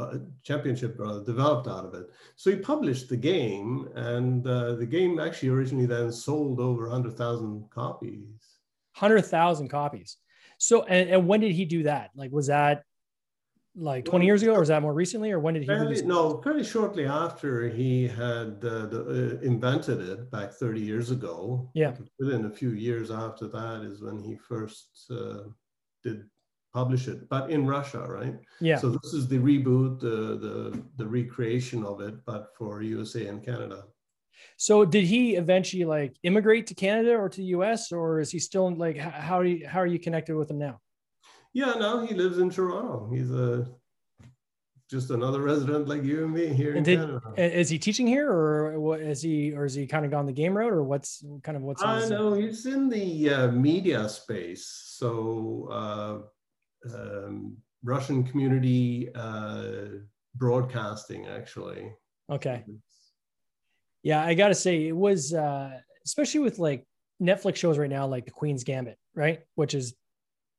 championship 0.42 1.00
uh, 1.02 1.20
developed 1.20 1.66
out 1.66 1.86
of 1.86 1.94
it. 1.94 2.10
So 2.36 2.50
he 2.50 2.56
published 2.56 3.08
the 3.08 3.16
game, 3.16 3.88
and 3.94 4.46
uh, 4.46 4.74
the 4.74 4.84
game 4.84 5.18
actually 5.18 5.48
originally 5.48 5.86
then 5.86 6.12
sold 6.12 6.60
over 6.60 6.88
hundred 6.90 7.16
thousand 7.16 7.70
copies. 7.70 8.26
Hundred 8.92 9.22
thousand 9.22 9.68
copies. 9.68 10.18
So, 10.58 10.82
and, 10.84 11.08
and 11.08 11.26
when 11.26 11.40
did 11.40 11.52
he 11.52 11.64
do 11.64 11.84
that? 11.84 12.10
Like, 12.14 12.32
was 12.32 12.48
that 12.48 12.82
like 13.76 14.04
20 14.04 14.26
years 14.26 14.42
ago 14.42 14.54
or 14.54 14.60
was 14.60 14.68
that 14.68 14.82
more 14.82 14.92
recently 14.92 15.30
or 15.30 15.38
when 15.38 15.54
did 15.54 15.62
he 15.62 15.66
fairly, 15.66 16.02
no 16.02 16.40
fairly 16.42 16.64
shortly 16.64 17.06
after 17.06 17.68
he 17.68 18.08
had 18.08 18.58
uh, 18.64 18.86
the, 18.86 19.38
uh, 19.40 19.46
invented 19.46 20.00
it 20.00 20.28
back 20.32 20.52
30 20.52 20.80
years 20.80 21.12
ago 21.12 21.70
yeah 21.74 21.92
within 22.18 22.46
a 22.46 22.50
few 22.50 22.70
years 22.70 23.12
after 23.12 23.46
that 23.46 23.82
is 23.82 24.02
when 24.02 24.18
he 24.18 24.36
first 24.36 25.06
uh, 25.12 25.42
did 26.02 26.24
publish 26.72 27.08
it 27.08 27.28
but 27.28 27.50
in 27.50 27.66
russia 27.66 28.04
right 28.08 28.36
yeah 28.60 28.76
so 28.76 28.90
this 28.90 29.12
is 29.14 29.26
the 29.26 29.38
reboot 29.38 30.00
the 30.00 30.38
the, 30.46 30.82
the 30.96 31.06
recreation 31.06 31.84
of 31.84 32.00
it 32.00 32.14
but 32.26 32.48
for 32.56 32.82
usa 32.82 33.26
and 33.26 33.44
canada 33.44 33.84
so 34.56 34.84
did 34.84 35.04
he 35.04 35.36
eventually 35.36 35.84
like 35.84 36.16
immigrate 36.22 36.66
to 36.68 36.74
Canada 36.74 37.14
or 37.14 37.28
to 37.28 37.36
the 37.36 37.46
US 37.58 37.92
or 37.92 38.20
is 38.20 38.30
he 38.30 38.38
still 38.38 38.74
like 38.74 38.96
how 38.96 39.38
are 39.38 39.44
you, 39.44 39.66
how 39.66 39.80
are 39.80 39.86
you 39.86 39.98
connected 39.98 40.36
with 40.36 40.50
him 40.50 40.58
now? 40.58 40.80
Yeah, 41.52 41.74
no, 41.78 42.04
he 42.04 42.14
lives 42.14 42.38
in 42.38 42.50
Toronto. 42.50 43.10
He's 43.12 43.30
a 43.30 43.68
just 44.90 45.10
another 45.10 45.42
resident 45.42 45.86
like 45.86 46.02
you 46.02 46.24
and 46.24 46.32
me 46.32 46.46
here 46.46 46.70
and 46.70 46.78
in 46.78 46.84
did, 46.84 46.98
Canada. 46.98 47.58
Is 47.58 47.68
he 47.68 47.78
teaching 47.78 48.06
here 48.06 48.30
or 48.30 48.80
what 48.80 49.00
is 49.00 49.22
he 49.22 49.52
or 49.52 49.64
is 49.64 49.74
he 49.74 49.86
kind 49.86 50.04
of 50.04 50.10
gone 50.10 50.26
the 50.26 50.32
game 50.32 50.56
road, 50.56 50.72
or 50.72 50.82
what's 50.82 51.24
kind 51.42 51.56
of 51.56 51.62
what's 51.62 51.82
I 51.82 52.08
know 52.08 52.32
he's 52.32 52.66
in 52.66 52.88
the 52.88 53.30
uh, 53.30 53.48
media 53.48 54.08
space. 54.08 54.66
So 54.86 55.68
uh, 55.70 56.26
um, 56.94 57.56
Russian 57.82 58.24
community 58.24 59.08
uh, 59.14 59.86
broadcasting 60.34 61.26
actually. 61.26 61.92
Okay. 62.30 62.64
Yeah, 64.02 64.24
I 64.24 64.34
got 64.34 64.48
to 64.48 64.54
say 64.54 64.86
it 64.86 64.96
was 64.96 65.34
uh, 65.34 65.70
especially 66.04 66.40
with 66.40 66.58
like 66.58 66.86
Netflix 67.20 67.56
shows 67.56 67.78
right 67.78 67.90
now, 67.90 68.06
like 68.06 68.24
The 68.24 68.30
Queen's 68.30 68.64
Gambit, 68.64 68.98
right, 69.14 69.40
which 69.54 69.74
is 69.74 69.94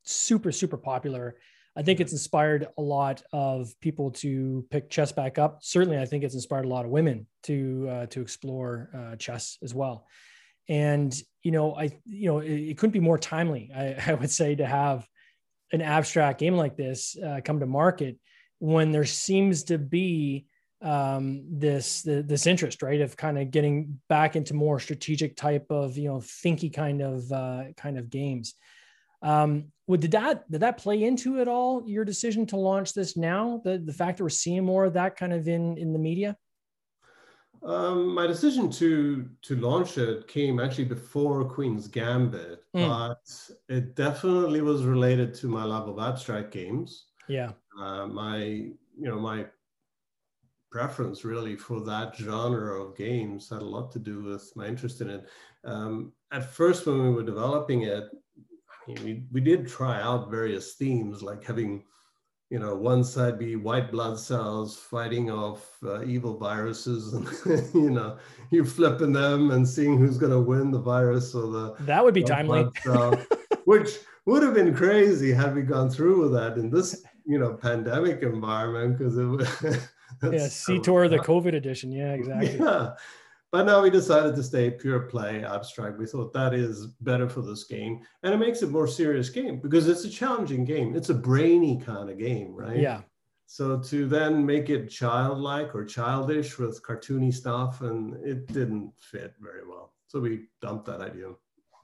super 0.03 0.51
super 0.51 0.77
popular. 0.77 1.37
I 1.75 1.81
think 1.83 1.99
it's 1.99 2.11
inspired 2.11 2.67
a 2.77 2.81
lot 2.81 3.23
of 3.31 3.73
people 3.79 4.11
to 4.11 4.65
pick 4.69 4.89
chess 4.89 5.11
back 5.11 5.37
up. 5.37 5.59
Certainly, 5.61 5.99
I 5.99 6.05
think 6.05 6.23
it's 6.23 6.33
inspired 6.33 6.65
a 6.65 6.69
lot 6.69 6.83
of 6.83 6.91
women 6.91 7.27
to 7.43 7.87
uh, 7.89 8.05
to 8.07 8.21
explore 8.21 8.89
uh, 8.93 9.15
chess 9.15 9.57
as 9.63 9.73
well. 9.73 10.07
And 10.67 11.15
you 11.43 11.51
know, 11.51 11.75
I 11.75 11.97
you 12.05 12.29
know, 12.29 12.39
it, 12.39 12.51
it 12.51 12.77
couldn't 12.77 12.91
be 12.91 12.99
more 12.99 13.17
timely. 13.17 13.71
I, 13.75 13.95
I, 14.07 14.13
would 14.15 14.31
say 14.31 14.55
to 14.55 14.65
have 14.65 15.07
an 15.71 15.81
abstract 15.81 16.39
game 16.39 16.55
like 16.55 16.75
this 16.75 17.17
uh, 17.17 17.41
come 17.43 17.59
to 17.59 17.65
market 17.65 18.17
when 18.59 18.91
there 18.91 19.05
seems 19.05 19.63
to 19.65 19.77
be 19.77 20.45
um, 20.81 21.43
this 21.49 22.03
the, 22.03 22.21
this 22.21 22.47
interest, 22.47 22.81
right, 22.81 23.01
of 23.01 23.17
kind 23.17 23.37
of 23.37 23.51
getting 23.51 23.99
back 24.07 24.35
into 24.35 24.53
more 24.53 24.79
strategic 24.79 25.35
type 25.35 25.67
of 25.69 25.97
you 25.97 26.09
know 26.09 26.17
thinky 26.17 26.73
kind 26.73 27.01
of 27.01 27.31
uh, 27.31 27.63
kind 27.75 27.97
of 27.97 28.09
games. 28.09 28.55
Um, 29.21 29.65
would 29.87 29.99
did 29.99 30.11
that 30.11 30.49
did 30.49 30.61
that 30.61 30.77
play 30.77 31.03
into 31.03 31.41
it 31.41 31.47
all 31.47 31.83
your 31.85 32.05
decision 32.05 32.45
to 32.47 32.57
launch 32.57 32.93
this 32.93 33.17
now? 33.17 33.61
The 33.63 33.77
the 33.77 33.93
fact 33.93 34.17
that 34.17 34.23
we're 34.23 34.29
seeing 34.29 34.63
more 34.63 34.85
of 34.85 34.93
that 34.93 35.17
kind 35.17 35.33
of 35.33 35.47
in 35.47 35.77
in 35.77 35.93
the 35.93 35.99
media. 35.99 36.37
Um, 37.63 38.13
my 38.13 38.25
decision 38.25 38.69
to 38.71 39.29
to 39.41 39.55
launch 39.55 39.97
it 39.97 40.27
came 40.27 40.59
actually 40.59 40.85
before 40.85 41.43
Queen's 41.43 41.87
Gambit, 41.87 42.63
mm. 42.75 42.87
but 42.87 43.49
it 43.67 43.95
definitely 43.95 44.61
was 44.61 44.83
related 44.83 45.33
to 45.35 45.47
my 45.47 45.63
love 45.63 45.89
of 45.89 45.99
abstract 45.99 46.51
games. 46.51 47.07
Yeah, 47.27 47.51
uh, 47.79 48.07
my 48.07 48.37
you 48.37 49.07
know 49.07 49.19
my 49.19 49.45
preference 50.71 51.25
really 51.25 51.55
for 51.55 51.81
that 51.81 52.15
genre 52.15 52.81
of 52.81 52.95
games 52.95 53.49
had 53.49 53.61
a 53.61 53.65
lot 53.65 53.91
to 53.91 53.99
do 53.99 54.23
with 54.23 54.51
my 54.55 54.67
interest 54.67 55.01
in 55.01 55.09
it. 55.09 55.27
Um, 55.65 56.13
at 56.31 56.45
first, 56.45 56.85
when 56.85 57.01
we 57.01 57.09
were 57.09 57.23
developing 57.23 57.83
it, 57.83 58.05
I 58.87 58.91
mean, 58.91 59.03
we, 59.03 59.23
we 59.31 59.41
did 59.41 59.67
try 59.67 60.01
out 60.01 60.29
various 60.29 60.75
themes 60.75 61.21
like 61.21 61.43
having, 61.43 61.83
you 62.49 62.57
know, 62.57 62.75
one 62.75 63.03
side 63.03 63.37
be 63.37 63.55
white 63.55 63.91
blood 63.91 64.17
cells 64.17 64.75
fighting 64.75 65.29
off 65.29 65.77
uh, 65.83 66.03
evil 66.03 66.37
viruses, 66.37 67.13
and 67.13 67.27
you 67.73 67.91
know, 67.91 68.17
you 68.49 68.65
flipping 68.65 69.13
them 69.13 69.51
and 69.51 69.67
seeing 69.67 69.97
who's 69.97 70.17
going 70.17 70.31
to 70.31 70.39
win 70.39 70.71
the 70.71 70.79
virus 70.79 71.35
or 71.35 71.51
the 71.51 71.75
that 71.81 72.03
would 72.03 72.13
be 72.13 72.23
timely, 72.23 72.67
cell, 72.81 73.21
which 73.65 73.99
would 74.25 74.41
have 74.41 74.53
been 74.53 74.73
crazy 74.73 75.31
had 75.31 75.55
we 75.55 75.61
gone 75.61 75.89
through 75.89 76.21
with 76.23 76.33
that 76.33 76.57
in 76.57 76.69
this 76.69 77.03
you 77.25 77.37
know 77.37 77.53
pandemic 77.53 78.23
environment 78.23 78.97
because 78.97 79.17
it 79.17 79.25
was 79.25 79.47
yeah, 80.23 80.47
CTOR, 80.47 81.09
the 81.09 81.19
COVID 81.19 81.53
edition. 81.55 81.91
Yeah, 81.91 82.13
exactly. 82.13 82.57
Yeah. 82.57 82.91
But 83.51 83.65
now 83.65 83.81
we 83.81 83.89
decided 83.89 84.35
to 84.35 84.43
stay 84.43 84.69
pure 84.69 85.01
play 85.01 85.43
abstract. 85.43 85.97
We 85.97 86.05
thought 86.05 86.33
that 86.33 86.53
is 86.53 86.87
better 87.01 87.27
for 87.27 87.41
this 87.41 87.63
game. 87.63 88.01
And 88.21 88.33
it 88.33 88.37
makes 88.37 88.61
it 88.61 88.69
more 88.69 88.85
serious 88.85 89.29
game 89.29 89.59
because 89.59 89.87
it's 89.87 90.05
a 90.05 90.09
challenging 90.09 90.65
game. 90.65 90.95
It's 90.95 91.09
a 91.09 91.15
brainy 91.15 91.81
kind 91.83 92.09
of 92.09 92.19
game, 92.19 92.53
right? 92.53 92.77
Yeah. 92.77 93.01
So 93.47 93.79
to 93.79 94.07
then 94.07 94.45
make 94.45 94.69
it 94.69 94.91
childlike 94.91 95.73
or 95.73 95.83
childish 95.83 96.59
with 96.59 96.83
cartoony 96.83 97.33
stuff, 97.33 97.81
and 97.81 98.13
it 98.23 98.45
didn't 98.45 98.93
fit 98.99 99.33
very 99.41 99.67
well. 99.67 99.93
So 100.05 100.19
we 100.19 100.41
dumped 100.61 100.85
that 100.85 101.01
idea. 101.01 101.29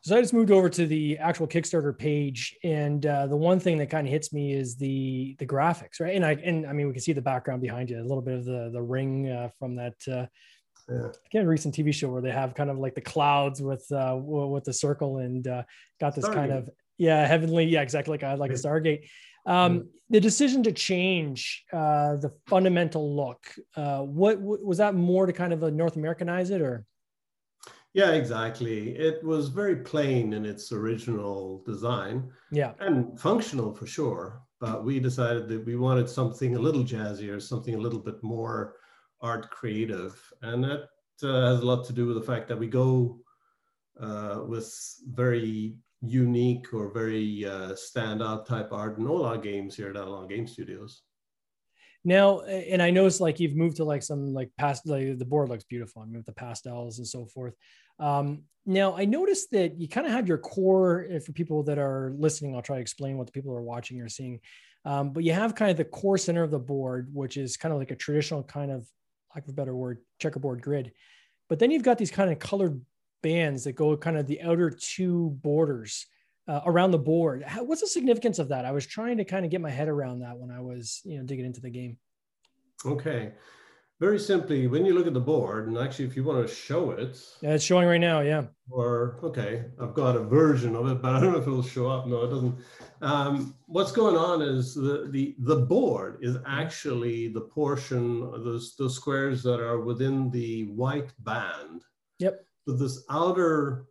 So 0.02 0.16
I 0.16 0.22
just 0.22 0.36
moved 0.36 0.52
over 0.52 0.70
to 0.70 0.86
the 0.86 1.18
actual 1.18 1.48
Kickstarter 1.48 1.98
page, 1.98 2.56
and 2.64 3.04
uh, 3.08 3.26
the 3.26 3.36
one 3.36 3.60
thing 3.60 3.80
that 3.80 3.90
kind 3.90 4.06
of 4.06 4.14
hits 4.14 4.32
me 4.32 4.54
is 4.54 4.76
the 4.76 5.36
the 5.40 5.48
graphics, 5.48 6.00
right? 6.00 6.16
And 6.16 6.24
I 6.24 6.34
and 6.34 6.68
I 6.68 6.74
mean 6.74 6.86
we 6.86 6.94
can 6.94 7.02
see 7.02 7.14
the 7.14 7.24
background 7.24 7.64
behind 7.64 7.90
you, 7.90 8.00
a 8.00 8.04
little 8.04 8.22
bit 8.22 8.36
of 8.36 8.46
the 8.46 8.70
the 8.72 8.84
ring 8.84 9.28
uh, 9.28 9.50
from 9.58 9.76
that. 9.78 9.96
Uh, 10.08 10.28
yeah. 10.90 11.08
Again, 11.28 11.48
recent 11.48 11.76
TV 11.76 11.94
show 11.94 12.10
where 12.10 12.22
they 12.22 12.32
have 12.32 12.54
kind 12.54 12.70
of 12.70 12.78
like 12.78 12.96
the 12.96 13.02
clouds 13.02 13.62
with 13.62 13.92
uh, 13.92 14.16
with 14.18 14.64
the 14.64 14.74
circle 14.74 15.18
and 15.18 15.48
uh, 15.48 15.64
got 16.00 16.16
this 16.16 16.26
Stargate. 16.26 16.34
kind 16.34 16.52
of 16.52 16.70
yeah 16.98 17.26
heavenly 17.26 17.66
yeah 17.66 17.82
exactly 17.82 18.12
like 18.12 18.24
a, 18.24 18.36
like 18.36 18.52
a 18.52 18.56
Stargate. 18.56 19.08
Um, 19.46 19.90
the 20.10 20.20
decision 20.20 20.64
to 20.64 20.72
change 20.72 21.64
uh, 21.74 22.18
the 22.18 22.32
fundamental 22.48 23.16
look, 23.16 23.46
uh, 23.76 24.02
what, 24.02 24.40
what 24.40 24.64
was 24.64 24.78
that 24.78 24.96
more 24.96 25.26
to 25.26 25.34
kind 25.34 25.54
of 25.54 25.64
a 25.64 25.72
North 25.72 25.96
Americanize 25.96 26.50
it 26.50 26.62
or? 26.62 26.86
Yeah, 27.94 28.12
exactly. 28.12 28.90
It 28.90 29.24
was 29.24 29.48
very 29.48 29.78
plain 29.78 30.34
in 30.34 30.46
its 30.46 30.72
original 30.72 31.64
design. 31.66 32.30
Yeah. 32.52 32.74
And 32.80 33.20
functional 33.20 33.74
for 33.74 33.88
sure. 33.88 34.42
But 34.60 34.84
we 34.84 35.00
decided 35.00 35.48
that 35.48 35.66
we 35.66 35.76
wanted 35.76 36.10
something 36.10 36.56
a 36.56 36.60
little 36.60 36.84
jazzier, 36.84 37.42
something 37.42 37.74
a 37.74 37.80
little 37.80 38.00
bit 38.00 38.22
more 38.22 38.76
art 39.26 39.50
creative. 39.50 40.14
And 40.42 40.64
that 40.64 40.82
uh, 41.24 41.52
has 41.52 41.60
a 41.62 41.66
lot 41.66 41.86
to 41.86 41.94
do 41.94 42.06
with 42.08 42.18
the 42.18 42.30
fact 42.32 42.48
that 42.48 42.60
we 42.60 42.68
go 42.68 43.20
uh, 44.00 44.42
with 44.48 44.70
very 45.24 45.76
unique 46.02 46.74
or 46.74 46.92
very 47.02 47.46
uh, 47.46 47.74
standout 47.74 48.46
type 48.46 48.72
art 48.72 48.98
in 48.98 49.08
all 49.08 49.26
our 49.26 49.38
games 49.38 49.76
here 49.76 49.90
at 49.90 49.98
Analog 49.98 50.30
Game 50.30 50.48
Studios. 50.48 51.02
Now, 52.04 52.42
and 52.42 52.82
I 52.84 52.92
noticed 52.92 53.20
like 53.20 53.40
you've 53.40 53.56
moved 53.56 53.78
to 53.78 53.84
like 53.84 54.04
some 54.04 54.34
like 54.34 54.52
past 54.60 54.86
like 54.86 55.18
the 55.18 55.26
board 55.26 55.50
looks 55.50 55.64
beautiful. 55.64 56.04
I 56.04 56.06
mean 56.06 56.18
with 56.18 56.28
the 56.28 56.34
pastels 56.34 57.00
and 57.00 57.08
so 57.08 57.26
forth. 57.26 57.56
Um, 58.00 58.44
now 58.66 58.96
I 58.96 59.06
noticed 59.06 59.50
that 59.52 59.80
you 59.80 59.88
kind 59.88 60.06
of 60.06 60.14
have 60.14 60.28
your 60.28 60.38
core 60.38 61.08
for 61.26 61.32
people 61.32 61.64
that 61.64 61.80
are 61.80 62.14
listening. 62.16 62.56
I'll 62.56 62.62
try 62.62 62.76
to 62.76 62.82
explain 62.82 63.18
what 63.18 63.26
the 63.26 63.32
people 63.32 63.54
are 63.54 63.62
watching 63.74 64.02
or 64.02 64.10
seeing. 64.10 64.40
Um, 64.86 65.14
but 65.14 65.24
you 65.24 65.34
have 65.34 65.56
kind 65.56 65.72
of 65.72 65.78
the 65.78 65.86
core 65.86 66.18
center 66.18 66.44
of 66.44 66.52
the 66.52 66.60
board, 66.60 67.10
which 67.12 67.38
is 67.38 67.58
kind 67.58 67.74
of 67.74 67.80
like 67.80 67.92
a 67.92 67.96
traditional 67.96 68.44
kind 68.44 68.72
of, 68.72 68.88
like 69.36 69.48
a 69.48 69.54
better 69.54 69.76
word, 69.76 70.00
checkerboard 70.20 70.62
grid. 70.62 70.94
But 71.50 71.60
then 71.60 71.70
you've 71.70 71.84
got 71.84 71.98
these 71.98 72.12
kind 72.12 72.32
of 72.32 72.40
colored 72.40 72.82
bands 73.22 73.66
that 73.66 73.74
go 73.74 73.96
kind 73.98 74.18
of 74.18 74.28
the 74.28 74.42
outer 74.42 74.70
two 74.70 75.38
borders 75.42 76.08
uh, 76.48 76.62
around 76.66 76.92
the 76.92 77.00
board. 77.00 77.44
How, 77.44 77.64
what's 77.64 77.82
the 77.82 77.88
significance 77.88 78.40
of 78.40 78.50
that? 78.50 78.66
I 78.66 78.72
was 78.72 78.86
trying 78.86 79.18
to 79.18 79.26
kind 79.26 79.46
of 79.46 79.52
get 79.52 79.62
my 79.62 79.70
head 79.70 79.88
around 79.88 80.20
that 80.20 80.38
when 80.38 80.52
I 80.52 80.62
was, 80.62 81.02
you 81.04 81.18
know, 81.18 81.24
digging 81.24 81.46
into 81.46 81.62
the 81.62 81.70
game. 81.70 81.98
Okay. 82.86 83.34
Very 84.02 84.20
simply, 84.20 84.68
when 84.68 84.86
you 84.86 84.94
look 84.94 85.08
at 85.08 85.14
the 85.14 85.22
board, 85.22 85.70
and 85.70 85.78
actually, 85.78 86.04
if 86.04 86.18
you 86.18 86.24
want 86.26 86.46
to 86.46 86.54
show 86.54 86.92
it, 86.92 87.18
yeah, 87.42 87.52
it's 87.52 87.64
showing 87.64 87.88
right 87.88 87.98
now. 87.98 88.20
Yeah. 88.20 88.44
Or 88.70 89.18
okay, 89.24 89.66
I've 89.80 89.94
got 89.94 90.18
a 90.18 90.20
version 90.20 90.76
of 90.76 90.88
it, 90.88 91.02
but 91.02 91.16
I 91.16 91.22
don't 91.22 91.32
know 91.32 91.40
if 91.40 91.48
it'll 91.48 91.64
show 91.64 91.88
up. 91.90 92.06
No, 92.06 92.26
it 92.26 92.30
doesn't. 92.30 92.56
Um, 93.02 93.56
what's 93.68 93.94
going 93.94 94.18
on 94.18 94.42
is 94.42 94.76
the 94.76 95.08
the 95.12 95.36
the 95.40 95.56
board 95.56 96.18
is 96.22 96.36
actually 96.46 97.30
the 97.30 97.40
portion 97.40 98.20
those 98.44 98.76
those 98.76 98.98
squares 98.98 99.42
that 99.44 99.62
are 99.62 99.80
within 99.80 100.30
the 100.30 100.66
white 100.66 101.14
band. 101.20 101.84
Yep. 102.20 102.46
So 102.68 102.76
this 102.76 103.06
outer 103.10 103.86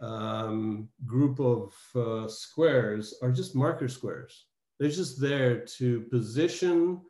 um, 0.00 0.88
group 1.04 1.40
of 1.40 1.74
uh, 1.94 2.26
squares 2.26 3.16
are 3.20 3.32
just 3.32 3.54
marker 3.54 3.88
squares. 3.88 4.46
They're 4.78 4.88
just 4.88 5.20
there 5.20 5.58
to 5.76 6.00
position 6.10 7.02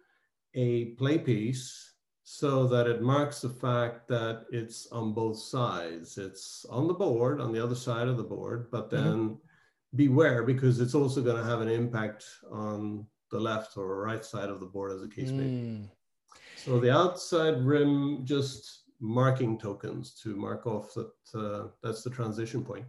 a 0.55 0.87
play 0.97 1.17
piece 1.17 1.90
so 2.33 2.65
that 2.65 2.87
it 2.87 3.03
marks 3.03 3.41
the 3.41 3.49
fact 3.49 4.07
that 4.07 4.45
it's 4.53 4.87
on 4.93 5.13
both 5.13 5.37
sides. 5.37 6.17
It's 6.17 6.65
on 6.71 6.87
the 6.87 6.95
board, 6.95 7.41
on 7.41 7.51
the 7.53 7.61
other 7.61 7.75
side 7.75 8.07
of 8.07 8.17
the 8.17 8.23
board, 8.23 8.69
but 8.71 8.89
mm-hmm. 8.89 8.97
then 8.97 9.19
mm-hmm. 9.19 9.35
beware 9.97 10.45
because 10.45 10.79
it's 10.79 10.95
also 10.95 11.23
going 11.23 11.37
to 11.37 11.51
have 11.51 11.61
an 11.61 11.69
impact 11.69 12.25
on 12.49 13.05
the 13.33 13.41
left 13.41 13.77
or 13.77 14.01
right 14.01 14.25
side 14.25 14.49
of 14.49 14.61
the 14.61 14.67
board 14.67 14.93
as 14.93 15.01
the 15.01 15.09
case 15.09 15.33
may 15.33 15.43
be. 15.43 15.51
Mm. 15.51 15.89
So 16.55 16.79
the 16.79 16.95
outside 16.95 17.65
rim 17.65 18.21
just 18.23 18.85
marking 19.01 19.59
tokens 19.59 20.15
to 20.23 20.37
mark 20.37 20.69
off 20.69 20.95
that 20.95 21.11
uh, 21.35 21.69
that's 21.83 22.05
the 22.05 22.11
transition 22.11 22.63
point. 22.63 22.85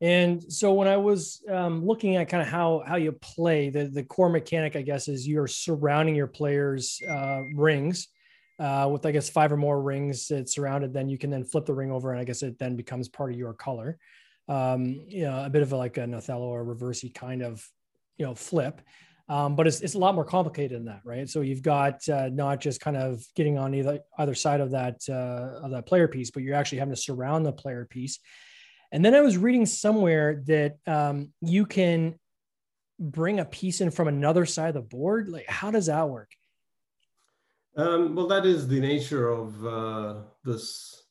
And 0.00 0.40
so 0.52 0.72
when 0.72 0.86
I 0.86 0.96
was 0.96 1.42
um, 1.50 1.84
looking 1.84 2.14
at 2.14 2.28
kind 2.28 2.44
of 2.44 2.48
how 2.48 2.84
how 2.86 2.94
you 2.94 3.10
play, 3.10 3.70
the 3.70 3.86
the 3.86 4.04
core 4.04 4.28
mechanic, 4.28 4.76
I 4.76 4.82
guess, 4.82 5.08
is 5.08 5.26
you're 5.26 5.48
surrounding 5.48 6.14
your 6.14 6.28
players' 6.28 7.00
uh, 7.10 7.40
rings 7.56 8.06
uh, 8.58 8.88
with 8.90 9.04
I 9.06 9.12
guess 9.12 9.28
five 9.28 9.52
or 9.52 9.56
more 9.56 9.80
rings 9.80 10.28
that 10.28 10.48
surrounded. 10.48 10.92
Then 10.92 11.08
you 11.08 11.18
can 11.18 11.30
then 11.30 11.44
flip 11.44 11.66
the 11.66 11.74
ring 11.74 11.90
over, 11.90 12.12
and 12.12 12.20
I 12.20 12.24
guess 12.24 12.42
it 12.42 12.58
then 12.58 12.76
becomes 12.76 13.08
part 13.08 13.32
of 13.32 13.38
your 13.38 13.54
color. 13.54 13.98
Um, 14.48 15.04
you 15.08 15.22
know, 15.22 15.44
a 15.44 15.50
bit 15.50 15.62
of 15.62 15.72
a, 15.72 15.76
like 15.76 15.96
an 15.96 16.14
Othello 16.14 16.46
or 16.46 16.64
Reversi 16.64 17.12
kind 17.12 17.42
of 17.42 17.66
you 18.16 18.26
know 18.26 18.34
flip. 18.34 18.80
Um, 19.28 19.56
but 19.56 19.66
it's, 19.66 19.80
it's 19.80 19.94
a 19.94 19.98
lot 19.98 20.14
more 20.14 20.24
complicated 20.24 20.78
than 20.78 20.84
that, 20.84 21.00
right? 21.04 21.28
So 21.28 21.40
you've 21.40 21.62
got 21.62 22.08
uh, 22.08 22.28
not 22.28 22.60
just 22.60 22.80
kind 22.80 22.96
of 22.96 23.24
getting 23.34 23.58
on 23.58 23.74
either 23.74 24.00
either 24.18 24.34
side 24.34 24.60
of 24.60 24.70
that 24.70 25.00
uh, 25.08 25.64
of 25.64 25.72
that 25.72 25.86
player 25.86 26.06
piece, 26.06 26.30
but 26.30 26.42
you're 26.42 26.54
actually 26.54 26.78
having 26.78 26.94
to 26.94 27.00
surround 27.00 27.44
the 27.44 27.52
player 27.52 27.86
piece. 27.86 28.20
And 28.92 29.04
then 29.04 29.14
I 29.14 29.20
was 29.20 29.36
reading 29.36 29.66
somewhere 29.66 30.42
that 30.46 30.76
um, 30.86 31.32
you 31.40 31.66
can 31.66 32.14
bring 33.00 33.40
a 33.40 33.44
piece 33.44 33.80
in 33.80 33.90
from 33.90 34.06
another 34.06 34.46
side 34.46 34.68
of 34.68 34.74
the 34.74 34.80
board. 34.80 35.28
Like, 35.28 35.48
how 35.48 35.72
does 35.72 35.86
that 35.86 36.08
work? 36.08 36.30
Um, 37.76 38.14
well, 38.14 38.26
that 38.28 38.46
is 38.46 38.66
the 38.66 38.80
nature 38.80 39.28
of 39.28 39.66
uh, 39.66 40.14
this 40.44 41.04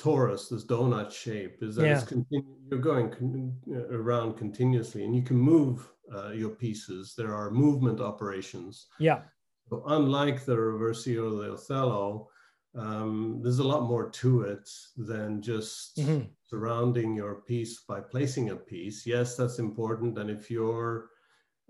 torus, 0.00 0.48
this 0.48 0.64
donut 0.64 1.12
shape, 1.12 1.62
is 1.62 1.76
that 1.76 1.86
yeah. 1.86 2.00
it's 2.00 2.10
continu- 2.10 2.44
you're 2.70 2.80
going 2.80 3.10
con- 3.10 3.56
around 3.90 4.36
continuously, 4.36 5.04
and 5.04 5.14
you 5.14 5.22
can 5.22 5.36
move 5.36 5.88
uh, 6.14 6.30
your 6.30 6.50
pieces. 6.50 7.14
There 7.16 7.34
are 7.34 7.50
movement 7.50 8.00
operations. 8.00 8.86
Yeah. 8.98 9.20
So 9.68 9.82
unlike 9.86 10.44
the 10.44 10.56
Reversio 10.56 11.32
or 11.32 11.44
the 11.44 11.52
Othello, 11.52 12.28
um, 12.74 13.40
there's 13.42 13.58
a 13.58 13.64
lot 13.64 13.84
more 13.84 14.10
to 14.10 14.42
it 14.42 14.68
than 14.96 15.42
just 15.42 15.96
mm-hmm. 15.98 16.24
surrounding 16.46 17.14
your 17.14 17.36
piece 17.42 17.80
by 17.80 18.00
placing 18.00 18.50
a 18.50 18.56
piece. 18.56 19.06
Yes, 19.06 19.36
that's 19.36 19.58
important. 19.58 20.18
And 20.18 20.30
if 20.30 20.50
your 20.50 21.10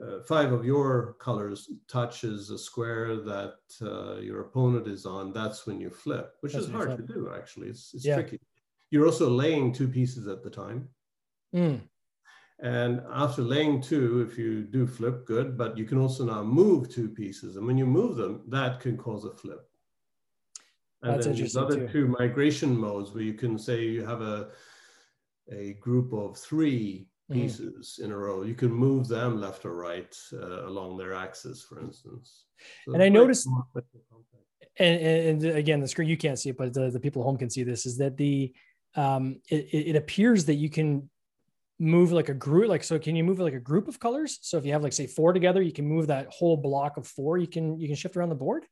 uh, 0.02 0.22
five 0.22 0.52
of 0.52 0.64
your 0.64 1.14
colors 1.20 1.70
touches 1.88 2.50
a 2.50 2.58
square 2.58 3.16
that 3.16 3.56
uh, 3.82 4.16
your 4.20 4.42
opponent 4.42 4.86
is 4.86 5.06
on, 5.06 5.32
that's 5.32 5.66
when 5.66 5.80
you 5.80 5.90
flip, 5.90 6.34
which 6.40 6.52
that's 6.52 6.66
is 6.66 6.70
hard 6.70 6.96
to 6.96 7.02
do, 7.02 7.32
actually. 7.34 7.68
It's, 7.68 7.92
it's 7.94 8.04
yeah. 8.04 8.14
tricky. 8.14 8.40
You're 8.90 9.06
also 9.06 9.28
laying 9.28 9.72
two 9.72 9.88
pieces 9.88 10.28
at 10.28 10.42
the 10.42 10.50
time. 10.50 10.88
Mm. 11.54 11.80
And 12.60 13.02
after 13.12 13.42
laying 13.42 13.80
two, 13.80 14.26
if 14.28 14.36
you 14.36 14.62
do 14.62 14.86
flip, 14.86 15.26
good, 15.26 15.56
but 15.56 15.78
you 15.78 15.84
can 15.84 15.98
also 15.98 16.24
now 16.24 16.42
move 16.42 16.88
two 16.88 17.08
pieces. 17.08 17.56
And 17.56 17.66
when 17.66 17.78
you 17.78 17.86
move 17.86 18.16
them, 18.16 18.42
that 18.48 18.80
can 18.80 18.96
cause 18.96 19.24
a 19.24 19.32
flip. 19.32 19.68
And 21.02 21.14
That's 21.14 21.26
then 21.26 21.36
there's 21.36 21.56
other 21.56 21.86
too. 21.86 21.88
two 21.88 22.16
migration 22.18 22.76
modes 22.76 23.12
where 23.12 23.22
you 23.22 23.34
can 23.34 23.58
say 23.58 23.84
you 23.84 24.04
have 24.04 24.20
a, 24.20 24.48
a 25.52 25.74
group 25.74 26.12
of 26.12 26.36
three. 26.36 27.06
Pieces 27.30 27.98
mm. 28.00 28.04
in 28.04 28.12
a 28.12 28.16
row. 28.16 28.42
You 28.42 28.54
can 28.54 28.72
move 28.72 29.08
them 29.08 29.40
left 29.40 29.64
or 29.64 29.74
right 29.74 30.16
uh, 30.32 30.66
along 30.66 30.96
their 30.96 31.14
axis, 31.14 31.62
for 31.62 31.80
instance. 31.80 32.44
So 32.84 32.94
and 32.94 33.02
I 33.02 33.08
noticed, 33.08 33.48
and, 34.78 35.00
and, 35.00 35.44
again, 35.44 35.80
the 35.80 35.88
screen, 35.88 36.08
you 36.08 36.16
can't 36.16 36.38
see 36.38 36.50
it, 36.50 36.56
but 36.56 36.72
the, 36.72 36.90
the 36.90 37.00
people 37.00 37.22
at 37.22 37.26
home 37.26 37.38
can 37.38 37.50
see 37.50 37.62
this, 37.62 37.86
is 37.86 37.98
that 37.98 38.16
the, 38.16 38.52
um, 38.96 39.40
it, 39.48 39.68
it 39.72 39.96
appears 39.96 40.44
that 40.46 40.54
you 40.54 40.70
can 40.70 41.08
move 41.78 42.10
like 42.10 42.28
a 42.28 42.34
group 42.34 42.68
like 42.68 42.82
so 42.82 42.98
can 42.98 43.14
you 43.14 43.22
move 43.22 43.38
like 43.38 43.54
a 43.54 43.60
group 43.60 43.86
of 43.86 44.00
colors 44.00 44.40
so 44.42 44.58
if 44.58 44.66
you 44.66 44.72
have 44.72 44.82
like 44.82 44.92
say 44.92 45.06
four 45.06 45.32
together 45.32 45.62
you 45.62 45.72
can 45.72 45.86
move 45.86 46.08
that 46.08 46.26
whole 46.28 46.56
block 46.56 46.96
of 46.96 47.06
four 47.06 47.38
you 47.38 47.46
can 47.46 47.78
you 47.78 47.86
can 47.86 47.94
shift 47.94 48.16
around 48.16 48.30
the 48.30 48.34
board 48.34 48.64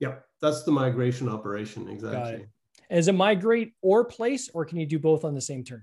yeah 0.00 0.16
that's 0.42 0.64
the 0.64 0.72
migration 0.72 1.28
operation 1.28 1.88
exactly 1.88 2.46
is 2.90 3.06
it 3.06 3.12
migrate 3.12 3.72
or 3.82 4.04
place 4.04 4.50
or 4.52 4.64
can 4.64 4.78
you 4.78 4.86
do 4.86 4.98
both 4.98 5.24
on 5.24 5.32
the 5.32 5.40
same 5.40 5.62
turn 5.62 5.82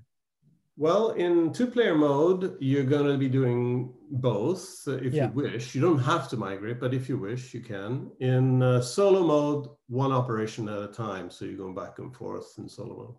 well 0.77 1.09
in 1.11 1.51
two 1.51 1.67
player 1.67 1.95
mode 1.95 2.55
you're 2.59 2.83
going 2.83 3.11
to 3.11 3.17
be 3.17 3.27
doing 3.27 3.93
both 4.11 4.87
if 4.87 5.13
yeah. 5.13 5.25
you 5.25 5.31
wish 5.33 5.75
you 5.75 5.81
don't 5.81 5.99
have 5.99 6.29
to 6.29 6.37
migrate 6.37 6.79
but 6.79 6.93
if 6.93 7.09
you 7.09 7.17
wish 7.17 7.53
you 7.53 7.59
can 7.59 8.09
in 8.19 8.61
uh, 8.63 8.79
solo 8.79 9.23
mode 9.23 9.67
one 9.87 10.11
operation 10.11 10.69
at 10.69 10.81
a 10.81 10.87
time 10.87 11.29
so 11.29 11.43
you're 11.43 11.57
going 11.57 11.75
back 11.75 11.99
and 11.99 12.15
forth 12.15 12.53
in 12.57 12.69
solo 12.69 12.95
mode 12.95 13.15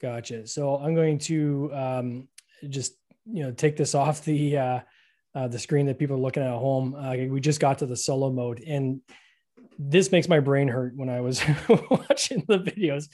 Gotcha. 0.00 0.46
So 0.46 0.76
I'm 0.76 0.94
going 0.94 1.18
to 1.20 1.70
um, 1.72 2.28
just 2.68 2.94
you 3.24 3.44
know 3.44 3.52
take 3.52 3.76
this 3.76 3.94
off 3.94 4.24
the 4.24 4.56
uh, 4.56 4.80
uh, 5.34 5.48
the 5.48 5.58
screen 5.58 5.86
that 5.86 5.98
people 5.98 6.16
are 6.16 6.20
looking 6.20 6.42
at 6.42 6.52
at 6.52 6.58
home. 6.58 6.94
Uh, 6.94 7.16
we 7.28 7.40
just 7.40 7.60
got 7.60 7.78
to 7.78 7.86
the 7.86 7.96
solo 7.96 8.30
mode, 8.30 8.60
and 8.60 9.00
this 9.78 10.12
makes 10.12 10.28
my 10.28 10.40
brain 10.40 10.68
hurt 10.68 10.96
when 10.96 11.08
I 11.08 11.20
was 11.20 11.42
watching 11.68 12.44
the 12.46 12.58
videos. 12.58 13.08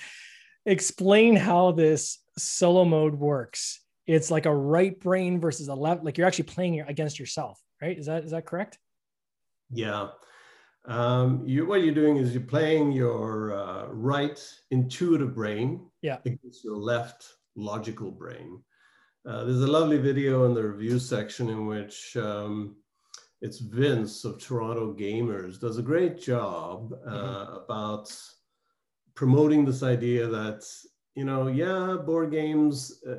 Explain 0.67 1.37
how 1.37 1.73
this 1.73 2.19
solo 2.39 2.85
mode 2.85 3.15
works. 3.15 3.81
It's 4.07 4.31
like 4.31 4.47
a 4.47 4.55
right 4.55 4.99
brain 4.99 5.41
versus 5.41 5.69
a 5.69 5.75
left. 5.75 6.05
Like 6.05 6.19
you're 6.19 6.27
actually 6.27 6.45
playing 6.45 6.81
against 6.81 7.19
yourself, 7.19 7.61
right? 7.81 7.99
Is 7.99 8.07
that 8.07 8.25
is 8.25 8.31
that 8.33 8.47
correct? 8.47 8.79
Yeah. 9.71 10.09
Um, 10.85 11.45
you, 11.47 11.65
what 11.67 11.83
you're 11.83 11.95
doing 11.95 12.17
is 12.17 12.35
you're 12.35 12.43
playing 12.43 12.93
your 12.93 13.57
uh, 13.57 13.87
right 13.87 14.39
intuitive 14.71 15.35
brain 15.35 15.87
yeah. 16.03 16.19
against 16.25 16.65
your 16.65 16.77
left 16.77 17.33
logical 17.55 18.11
brain. 18.11 18.61
Uh, 19.25 19.45
there's 19.45 19.61
a 19.61 19.67
lovely 19.67 19.99
video 19.99 20.45
in 20.47 20.55
the 20.55 20.63
review 20.63 20.99
section 20.99 21.49
in 21.49 21.67
which 21.67 22.17
um, 22.17 22.75
it's 23.41 23.59
Vince 23.59 24.25
of 24.25 24.41
Toronto 24.41 24.93
Gamers 24.93 25.61
does 25.61 25.79
a 25.79 25.83
great 25.83 26.21
job 26.21 26.93
uh, 27.07 27.11
mm-hmm. 27.11 27.57
about 27.57 28.13
promoting 29.15 29.65
this 29.65 29.83
idea 29.83 30.27
that 30.27 30.65
you 31.15 31.25
know 31.25 31.49
yeah 31.49 31.97
board 32.05 32.31
games 32.31 33.03
uh, 33.09 33.17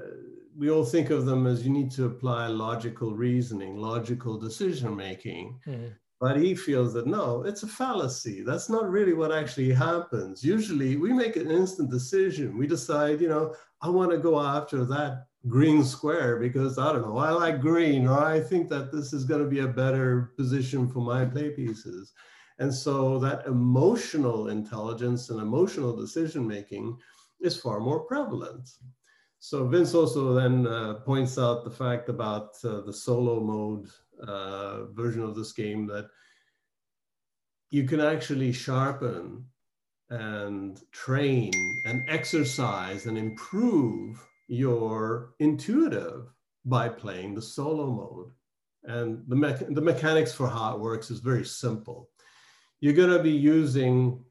we 0.58 0.70
all 0.70 0.86
think 0.86 1.10
of 1.10 1.26
them 1.26 1.48
as 1.48 1.66
you 1.66 1.72
need 1.72 1.92
to 1.92 2.06
apply 2.06 2.48
logical 2.48 3.14
reasoning 3.14 3.78
logical 3.78 4.38
decision 4.38 4.96
making 4.96 5.60
mm-hmm. 5.68 5.88
but 6.20 6.38
he 6.38 6.56
feels 6.56 6.94
that 6.94 7.08
no 7.08 7.44
it's 7.44 7.64
a 7.64 7.68
fallacy 7.68 8.44
that's 8.44 8.70
not 8.70 8.90
really 8.90 9.14
what 9.14 9.32
actually 9.32 9.72
happens 9.72 10.44
usually 10.44 10.96
we 10.96 11.14
make 11.14 11.36
an 11.36 11.52
instant 11.52 11.90
decision 11.90 12.58
we 12.58 12.66
decide 12.66 13.22
you 13.22 13.30
know 13.30 13.54
i 13.82 13.90
want 13.90 14.10
to 14.10 14.18
go 14.18 14.40
after 14.40 14.86
that 14.86 15.26
green 15.48 15.84
square 15.84 16.38
because 16.38 16.78
I 16.78 16.94
don't 16.94 17.02
know, 17.02 17.18
I 17.18 17.32
like 17.32 17.62
green, 17.62 18.08
or 18.08 18.20
I 18.20 18.40
think 18.40 18.70
that 18.70 18.92
this 18.92 19.14
is 19.14 19.26
going 19.26 19.44
to 19.44 19.50
be 19.50 19.60
a 19.60 19.68
better 19.68 20.34
position 20.38 20.88
for 20.90 21.00
my 21.00 21.26
play 21.26 21.50
pieces. 21.50 22.14
And 22.60 22.74
so 22.74 23.20
that 23.20 23.46
emotional 23.48 24.50
intelligence 24.50 25.30
and 25.30 25.40
emotional 25.40 25.96
decision 25.96 26.48
making 26.48 26.98
is 27.42 27.60
far 27.60 27.80
more 27.80 28.02
prevalent. 28.02 28.70
So 29.40 29.68
Vince 29.68 29.94
also 29.94 30.34
then 30.34 30.66
uh, 30.66 30.96
points 31.06 31.38
out 31.38 31.64
the 31.64 31.72
fact 31.72 32.08
about 32.08 32.56
uh, 32.64 32.82
the 32.82 32.94
solo 32.94 33.42
mode 33.42 33.90
uh, 34.26 34.86
version 34.94 35.22
of 35.22 35.36
this 35.36 35.52
game 35.52 35.86
that 35.88 36.08
you 37.72 37.84
can 37.84 38.00
actually 38.00 38.54
sharpen 38.54 39.44
and 40.10 40.80
train 40.92 41.52
and 41.86 42.08
exercise 42.08 43.08
and 43.08 43.18
improve 43.18 44.24
your 44.48 45.34
intuitive 45.40 46.32
by 46.66 46.88
playing 46.88 47.34
the 47.34 47.42
solo 47.42 47.88
mode. 47.88 48.32
And 48.86 49.24
the, 49.28 49.36
me 49.36 49.54
the 49.70 49.82
mechanics 49.82 50.34
for 50.34 50.48
how 50.48 50.76
it 50.76 50.80
works 50.80 51.10
is 51.10 51.20
very 51.20 51.46
simple. 51.46 52.10
You're 52.84 52.92
going 52.92 53.18
to 53.18 53.24
be 53.24 53.32
using 53.32 54.22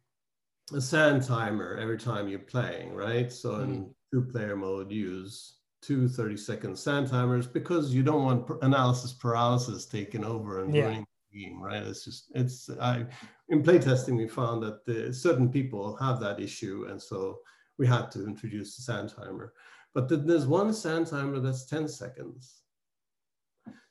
a 0.74 0.80
sand 0.82 1.24
timer 1.24 1.78
every 1.80 1.96
time 1.96 2.28
you're 2.28 2.38
playing, 2.38 2.92
right? 2.92 3.32
So 3.32 3.60
in 3.60 3.70
mm-hmm. 3.70 3.90
two 4.12 4.30
player 4.30 4.56
mode, 4.56 4.92
use 4.92 5.54
two 5.80 6.06
30 6.06 6.36
second 6.36 6.78
sand 6.78 7.08
timers 7.08 7.46
because 7.46 7.94
you 7.94 8.02
don't 8.02 8.24
want 8.26 8.62
analysis 8.62 9.14
paralysis 9.14 9.86
taking 9.86 10.22
over 10.22 10.62
and 10.62 10.74
yeah. 10.74 10.82
running 10.82 11.06
the 11.32 11.40
game, 11.40 11.62
right? 11.62 11.82
It's 11.82 12.04
just, 12.04 12.30
it's, 12.34 12.68
I, 12.78 13.06
in 13.48 13.62
playtesting, 13.62 14.18
we 14.18 14.28
found 14.28 14.62
that 14.64 14.84
the, 14.84 15.14
certain 15.14 15.50
people 15.50 15.96
have 15.96 16.20
that 16.20 16.38
issue. 16.38 16.88
And 16.90 17.00
so 17.00 17.38
we 17.78 17.86
had 17.86 18.10
to 18.10 18.26
introduce 18.26 18.76
the 18.76 18.82
sand 18.82 19.14
timer. 19.16 19.54
But 19.94 20.10
then 20.10 20.26
there's 20.26 20.46
one 20.46 20.74
sand 20.74 21.06
timer 21.06 21.40
that's 21.40 21.64
10 21.64 21.88
seconds. 21.88 22.60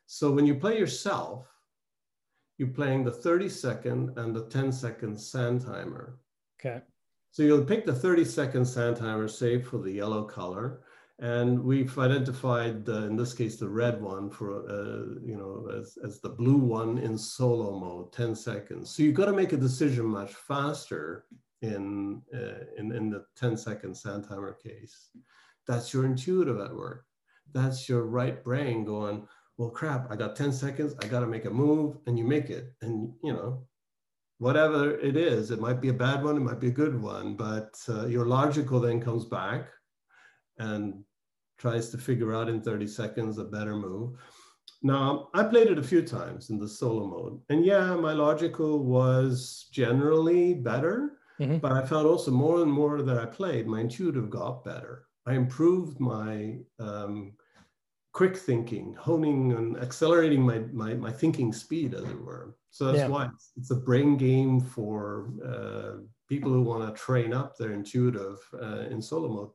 So 0.05 0.31
when 0.31 0.45
you 0.45 0.53
play 0.53 0.77
yourself, 0.77 1.50
you're 2.61 2.69
playing 2.69 3.03
the 3.03 3.11
30 3.11 3.49
second 3.49 4.11
and 4.17 4.35
the 4.35 4.45
10 4.45 4.71
second 4.71 5.19
sand 5.19 5.61
timer. 5.61 6.19
Okay. 6.59 6.79
So 7.31 7.41
you'll 7.41 7.65
pick 7.65 7.87
the 7.87 7.95
30 7.95 8.23
second 8.23 8.65
sand 8.65 8.97
timer, 8.97 9.27
say 9.27 9.59
for 9.59 9.79
the 9.79 9.89
yellow 9.89 10.25
color. 10.25 10.81
And 11.17 11.63
we've 11.63 11.97
identified, 11.97 12.87
uh, 12.87 13.07
in 13.07 13.15
this 13.15 13.33
case, 13.33 13.55
the 13.55 13.67
red 13.67 13.99
one 13.99 14.29
for, 14.29 14.59
uh, 14.69 15.25
you 15.25 15.37
know, 15.37 15.71
as, 15.75 15.97
as 16.05 16.19
the 16.19 16.29
blue 16.29 16.57
one 16.57 16.99
in 16.99 17.17
solo 17.17 17.79
mode, 17.79 18.13
10 18.13 18.35
seconds. 18.35 18.91
So 18.91 19.01
you've 19.01 19.15
got 19.15 19.25
to 19.25 19.33
make 19.33 19.53
a 19.53 19.57
decision 19.57 20.05
much 20.05 20.35
faster 20.35 21.25
in, 21.63 22.21
uh, 22.31 22.65
in, 22.77 22.91
in 22.91 23.09
the 23.09 23.25
10 23.37 23.57
second 23.57 23.97
sand 23.97 24.27
timer 24.29 24.53
case. 24.53 25.09
That's 25.65 25.95
your 25.95 26.05
intuitive 26.05 26.59
at 26.59 26.75
work. 26.75 27.05
That's 27.53 27.89
your 27.89 28.03
right 28.03 28.43
brain 28.43 28.85
going, 28.85 29.27
well, 29.57 29.69
crap, 29.69 30.11
I 30.11 30.15
got 30.15 30.35
10 30.35 30.51
seconds. 30.51 30.95
I 31.01 31.07
got 31.07 31.19
to 31.19 31.27
make 31.27 31.45
a 31.45 31.49
move 31.49 31.97
and 32.07 32.17
you 32.17 32.25
make 32.25 32.49
it. 32.49 32.73
And, 32.81 33.13
you 33.23 33.33
know, 33.33 33.67
whatever 34.39 34.99
it 34.99 35.15
is, 35.15 35.51
it 35.51 35.59
might 35.59 35.79
be 35.81 35.89
a 35.89 35.93
bad 35.93 36.23
one, 36.23 36.35
it 36.35 36.41
might 36.41 36.59
be 36.59 36.69
a 36.69 36.71
good 36.71 36.99
one, 36.99 37.35
but 37.35 37.77
uh, 37.87 38.07
your 38.07 38.25
logical 38.25 38.79
then 38.79 38.99
comes 38.99 39.25
back 39.25 39.67
and 40.57 41.03
tries 41.59 41.89
to 41.89 41.97
figure 41.99 42.33
out 42.33 42.49
in 42.49 42.59
30 42.59 42.87
seconds 42.87 43.37
a 43.37 43.43
better 43.43 43.75
move. 43.75 44.17
Now, 44.81 45.29
I 45.35 45.43
played 45.43 45.67
it 45.67 45.77
a 45.77 45.83
few 45.83 46.01
times 46.01 46.49
in 46.49 46.57
the 46.57 46.67
solo 46.67 47.05
mode. 47.05 47.39
And 47.49 47.63
yeah, 47.63 47.95
my 47.95 48.13
logical 48.13 48.83
was 48.83 49.67
generally 49.71 50.55
better, 50.55 51.19
mm-hmm. 51.39 51.57
but 51.57 51.71
I 51.71 51.85
felt 51.85 52.07
also 52.07 52.31
more 52.31 52.63
and 52.63 52.71
more 52.71 53.03
that 53.03 53.19
I 53.19 53.27
played, 53.27 53.67
my 53.67 53.81
intuitive 53.81 54.31
got 54.31 54.65
better. 54.65 55.05
I 55.27 55.33
improved 55.33 55.99
my 55.99 56.57
um, 56.79 57.33
quick 58.13 58.35
thinking, 58.35 58.93
honing 58.99 59.53
and 59.53 59.77
accelerating 59.77 60.41
my, 60.41 60.59
my, 60.71 60.93
my 60.93 61.11
thinking 61.11 61.53
speed, 61.53 61.93
as 61.93 62.03
it 62.03 62.21
were. 62.21 62.55
So 62.69 62.85
that's 62.85 62.99
yeah. 62.99 63.07
why 63.07 63.25
it's, 63.33 63.51
it's, 63.57 63.71
a 63.71 63.75
brain 63.75 64.17
game 64.17 64.59
for 64.59 65.29
uh, 65.45 66.03
people 66.27 66.51
who 66.51 66.61
want 66.61 66.87
to 66.87 67.01
train 67.01 67.33
up 67.33 67.57
their 67.57 67.73
intuitive 67.73 68.37
uh, 68.61 68.85
in 68.89 69.01
solo 69.01 69.29
mode. 69.29 69.49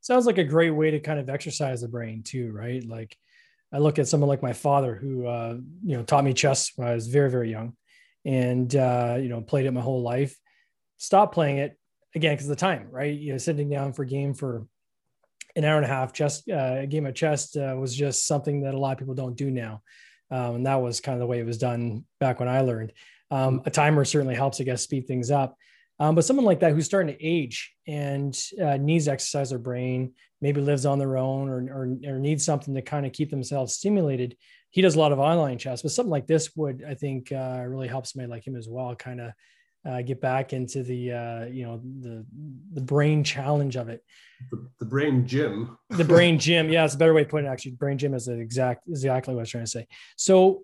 Sounds 0.00 0.26
like 0.26 0.38
a 0.38 0.44
great 0.44 0.70
way 0.70 0.90
to 0.90 1.00
kind 1.00 1.18
of 1.18 1.30
exercise 1.30 1.80
the 1.80 1.88
brain 1.88 2.22
too, 2.22 2.50
right? 2.52 2.86
Like 2.86 3.16
I 3.72 3.78
look 3.78 3.98
at 3.98 4.08
someone 4.08 4.28
like 4.28 4.42
my 4.42 4.52
father 4.52 4.94
who, 4.94 5.26
uh, 5.26 5.56
you 5.82 5.96
know, 5.96 6.02
taught 6.02 6.24
me 6.24 6.34
chess 6.34 6.72
when 6.76 6.88
I 6.88 6.94
was 6.94 7.08
very, 7.08 7.30
very 7.30 7.50
young 7.50 7.74
and, 8.24 8.74
uh, 8.74 9.16
you 9.18 9.28
know, 9.28 9.40
played 9.40 9.66
it 9.66 9.72
my 9.72 9.80
whole 9.80 10.02
life, 10.02 10.36
stopped 10.98 11.34
playing 11.34 11.58
it 11.58 11.78
again 12.14 12.34
because 12.34 12.46
of 12.46 12.56
the 12.56 12.60
time 12.60 12.86
right 12.90 13.18
you 13.18 13.32
know 13.32 13.38
sitting 13.38 13.68
down 13.68 13.92
for 13.92 14.04
game 14.04 14.34
for 14.34 14.66
an 15.56 15.64
hour 15.64 15.76
and 15.76 15.84
a 15.84 15.88
half 15.88 16.12
just 16.12 16.48
uh, 16.48 16.76
a 16.80 16.86
game 16.86 17.06
of 17.06 17.14
chess 17.14 17.54
uh, 17.56 17.74
was 17.78 17.94
just 17.94 18.26
something 18.26 18.62
that 18.62 18.74
a 18.74 18.78
lot 18.78 18.92
of 18.92 18.98
people 18.98 19.14
don't 19.14 19.36
do 19.36 19.50
now. 19.50 19.82
Um, 20.30 20.56
and 20.56 20.66
that 20.66 20.76
was 20.76 21.00
kind 21.00 21.14
of 21.14 21.20
the 21.20 21.26
way 21.26 21.38
it 21.38 21.46
was 21.46 21.58
done 21.58 22.04
back 22.18 22.40
when 22.40 22.48
i 22.48 22.60
learned. 22.60 22.92
Um, 23.30 23.62
a 23.66 23.70
timer 23.70 24.04
certainly 24.04 24.34
helps 24.34 24.60
i 24.60 24.64
guess 24.64 24.82
speed 24.82 25.06
things 25.06 25.30
up. 25.30 25.56
Um, 26.00 26.16
but 26.16 26.24
someone 26.24 26.44
like 26.44 26.60
that 26.60 26.72
who's 26.72 26.86
starting 26.86 27.14
to 27.14 27.24
age 27.24 27.72
and 27.86 28.36
uh, 28.60 28.76
needs 28.78 29.06
exercise 29.06 29.50
their 29.50 29.60
brain 29.60 30.14
maybe 30.40 30.60
lives 30.60 30.86
on 30.86 30.98
their 30.98 31.16
own 31.16 31.48
or, 31.48 31.58
or, 31.72 32.14
or 32.14 32.18
needs 32.18 32.44
something 32.44 32.74
to 32.74 32.82
kind 32.82 33.06
of 33.06 33.12
keep 33.12 33.30
themselves 33.30 33.74
stimulated 33.74 34.36
he 34.70 34.82
does 34.82 34.96
a 34.96 34.98
lot 34.98 35.12
of 35.12 35.20
online 35.20 35.56
chess. 35.56 35.82
But 35.82 35.92
something 35.92 36.10
like 36.10 36.26
this 36.26 36.50
would 36.56 36.84
i 36.86 36.94
think 36.94 37.30
uh, 37.30 37.62
really 37.66 37.88
help 37.88 38.06
somebody 38.06 38.30
like 38.30 38.46
him 38.46 38.56
as 38.56 38.68
well 38.68 38.94
kind 38.96 39.20
of 39.20 39.32
uh, 39.86 40.02
get 40.02 40.20
back 40.20 40.52
into 40.52 40.82
the 40.82 41.12
uh, 41.12 41.44
you 41.46 41.64
know 41.64 41.80
the 42.00 42.24
the 42.72 42.80
brain 42.80 43.22
challenge 43.22 43.76
of 43.76 43.88
it. 43.88 44.02
The, 44.50 44.68
the 44.80 44.86
brain 44.86 45.26
gym. 45.26 45.78
the 45.90 46.04
brain 46.04 46.38
gym. 46.38 46.70
Yeah, 46.70 46.84
it's 46.84 46.94
a 46.94 46.98
better 46.98 47.14
way 47.14 47.24
to 47.24 47.30
put 47.30 47.44
it. 47.44 47.46
Actually, 47.46 47.72
brain 47.72 47.98
gym 47.98 48.14
is 48.14 48.26
the 48.26 48.38
exact 48.38 48.88
exactly 48.88 49.34
what 49.34 49.40
I 49.40 49.42
was 49.42 49.50
trying 49.50 49.64
to 49.64 49.70
say. 49.70 49.86
So 50.16 50.62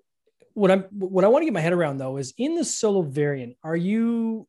what 0.55 0.71
I'm 0.71 0.83
what 0.91 1.25
I 1.25 1.29
want 1.29 1.43
to 1.43 1.47
get 1.47 1.55
my 1.55 1.61
head 1.61 1.73
around 1.73 1.99
though 1.99 2.17
is 2.17 2.33
in 2.39 2.55
the 2.55 2.65
solo 2.65 3.03
variant, 3.03 3.57
are 3.63 3.77
you 3.77 4.47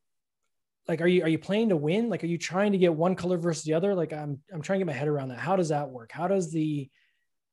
like 0.88 1.00
are 1.00 1.06
you 1.06 1.22
are 1.22 1.28
you 1.28 1.38
playing 1.38 1.68
to 1.68 1.76
win? 1.76 2.08
Like 2.08 2.24
are 2.24 2.28
you 2.28 2.38
trying 2.38 2.72
to 2.72 2.78
get 2.78 2.94
one 2.94 3.14
color 3.14 3.36
versus 3.36 3.64
the 3.64 3.74
other? 3.74 3.94
Like 3.94 4.12
I'm 4.12 4.40
I'm 4.52 4.62
trying 4.62 4.80
to 4.80 4.84
get 4.84 4.92
my 4.92 4.98
head 4.98 5.08
around 5.08 5.28
that. 5.28 5.38
How 5.38 5.56
does 5.56 5.68
that 5.68 5.90
work? 5.90 6.12
How 6.12 6.28
does 6.28 6.50
the 6.50 6.88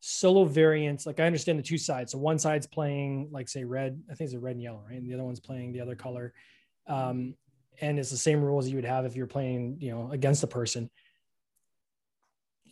solo 0.01 0.45
variants 0.45 1.05
like 1.05 1.19
I 1.19 1.25
understand 1.25 1.59
the 1.59 1.63
two 1.63 1.77
sides. 1.77 2.11
So 2.11 2.17
one 2.17 2.39
side's 2.39 2.67
playing 2.67 3.29
like 3.31 3.49
say 3.49 3.63
red, 3.63 4.01
I 4.09 4.15
think 4.15 4.27
it's 4.27 4.33
a 4.33 4.39
red 4.39 4.55
and 4.55 4.63
yellow, 4.63 4.83
right? 4.87 4.97
And 4.97 5.09
the 5.09 5.13
other 5.13 5.23
one's 5.23 5.41
playing 5.41 5.73
the 5.73 5.81
other 5.81 5.95
color 5.95 6.33
um, 6.89 7.35
and 7.79 7.97
it's 7.99 8.09
the 8.09 8.17
same 8.17 8.41
rules 8.41 8.67
you 8.67 8.75
would 8.75 8.85
have 8.85 9.05
if 9.05 9.15
you're 9.15 9.27
playing, 9.27 9.77
you 9.79 9.91
know, 9.91 10.11
against 10.11 10.43
a 10.43 10.47
person. 10.47 10.89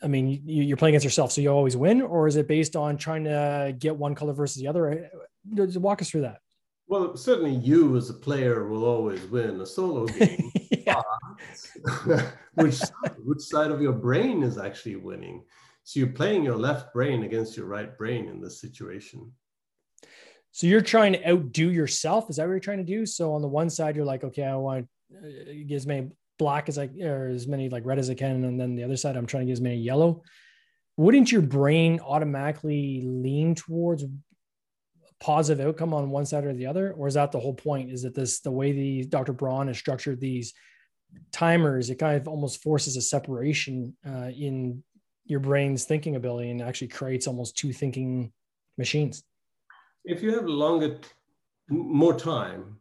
I 0.04 0.08
mean, 0.08 0.44
you, 0.46 0.74
are 0.74 0.78
playing 0.78 0.94
against 0.94 1.06
yourself, 1.06 1.32
so 1.32 1.42
you 1.42 1.50
always 1.50 1.78
win, 1.78 2.02
or 2.02 2.28
is 2.28 2.36
it 2.36 2.48
based 2.48 2.76
on 2.76 2.98
trying 2.98 3.24
to 3.24 3.76
get 3.78 3.96
one 3.96 4.14
color 4.14 4.34
versus 4.34 4.62
the 4.62 4.68
other? 4.68 5.10
Just 5.56 5.78
walk 5.78 6.02
us 6.02 6.10
through 6.10 6.22
that. 6.22 6.40
Well, 6.88 7.18
certainly 7.18 7.56
you 7.56 7.98
as 7.98 8.10
a 8.10 8.14
player 8.14 8.68
will 8.68 8.86
always 8.86 9.24
win 9.26 9.60
a 9.62 9.66
solo 9.66 10.06
game. 10.06 10.52
which 12.56 12.76
side, 12.76 13.16
which 13.24 13.42
side 13.42 13.72
of 13.72 13.82
your 13.82 13.94
brain 13.94 14.44
is 14.44 14.58
actually 14.58 14.96
winning? 14.96 15.44
So 15.84 16.00
you're 16.00 16.10
playing 16.10 16.44
your 16.44 16.58
left 16.58 16.94
brain 16.94 17.24
against 17.24 17.58
your 17.58 17.66
right 17.66 17.98
brain 17.98 18.28
in 18.28 18.42
this 18.42 18.62
situation. 18.62 19.32
So 20.58 20.66
you're 20.66 20.82
trying 20.82 21.14
to 21.14 21.30
outdo 21.30 21.70
yourself. 21.70 22.32
Is 22.32 22.38
that 22.38 22.48
what 22.48 22.50
you're 22.50 22.60
trying 22.60 22.80
to 22.80 22.84
do? 22.84 23.06
So 23.06 23.32
on 23.36 23.44
the 23.44 23.48
one 23.48 23.70
side, 23.70 23.96
you're 23.96 24.04
like, 24.04 24.24
okay, 24.24 24.44
I 24.44 24.56
want 24.56 24.88
to 25.12 25.20
uh, 25.20 25.54
get 25.68 25.76
as 25.76 25.86
many 25.86 26.10
black 26.40 26.68
as 26.68 26.80
I 26.80 26.90
or 27.00 27.28
as 27.28 27.48
many 27.48 27.70
like 27.70 27.86
red 27.86 28.00
as 28.00 28.10
I 28.10 28.16
can, 28.16 28.44
and 28.44 28.60
then 28.60 28.76
the 28.76 28.84
other 28.84 28.98
side, 28.98 29.16
I'm 29.16 29.28
trying 29.28 29.42
to 29.42 29.46
get 29.46 29.54
as 29.54 29.62
many 29.62 29.76
yellow. 29.76 30.24
Wouldn't 30.96 31.32
your 31.32 31.44
brain 31.44 32.00
automatically 32.00 33.04
lean 33.06 33.54
towards 33.54 34.04
positive 35.20 35.64
outcome 35.64 35.94
on 35.94 36.10
one 36.10 36.26
side 36.26 36.44
or 36.44 36.56
the 36.56 36.66
other, 36.66 36.92
or 36.92 37.08
is 37.08 37.14
that 37.14 37.32
the 37.32 37.40
whole 37.40 37.54
point? 37.54 37.92
Is 37.92 38.02
that 38.02 38.16
this 38.16 38.40
the 38.40 38.50
way 38.50 38.72
the 38.72 39.04
Dr. 39.04 39.34
Braun 39.34 39.68
has 39.68 39.78
structured 39.78 40.20
these 40.20 40.56
timers? 41.32 41.92
It 41.92 42.00
kind 42.00 42.20
of 42.20 42.28
almost 42.28 42.64
forces 42.64 42.98
a 42.98 43.02
separation 43.04 43.96
uh, 44.04 44.32
in 44.36 44.84
your 45.24 45.40
brain's 45.40 45.86
thinking 45.86 46.16
ability 46.16 46.50
and 46.50 46.64
actually 46.64 46.88
creates 46.88 47.28
almost 47.28 47.60
two 47.60 47.72
thinking 47.74 48.32
machines 48.80 49.24
if 50.08 50.24
you 50.24 50.34
have 50.34 50.46
longer, 50.46 51.00
more 51.70 52.18
time 52.18 52.78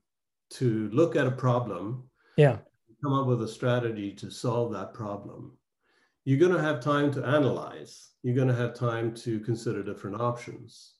to 0.50 0.88
look 0.92 1.16
at 1.16 1.26
a 1.26 1.30
problem, 1.30 2.04
yeah, 2.36 2.58
come 3.02 3.12
up 3.12 3.26
with 3.26 3.42
a 3.42 3.48
strategy 3.48 4.12
to 4.12 4.30
solve 4.30 4.72
that 4.72 4.94
problem, 4.94 5.58
you're 6.24 6.38
going 6.38 6.54
to 6.54 6.62
have 6.62 6.80
time 6.80 7.12
to 7.12 7.24
analyze. 7.24 8.10
You're 8.22 8.34
going 8.34 8.48
to 8.48 8.54
have 8.54 8.74
time 8.74 9.14
to 9.16 9.40
consider 9.40 9.82
different 9.82 10.20
options. 10.20 10.94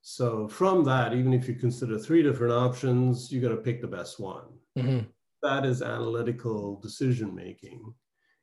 So 0.00 0.48
from 0.48 0.84
that, 0.84 1.12
even 1.14 1.32
if 1.32 1.48
you 1.48 1.54
consider 1.54 1.98
three 1.98 2.22
different 2.22 2.52
options, 2.52 3.32
you're 3.32 3.42
going 3.42 3.56
to 3.56 3.62
pick 3.62 3.80
the 3.80 3.86
best 3.86 4.20
one. 4.20 4.44
Mm-hmm. 4.76 5.06
That 5.42 5.64
is 5.64 5.82
analytical 5.82 6.80
decision 6.80 7.34
making. 7.34 7.94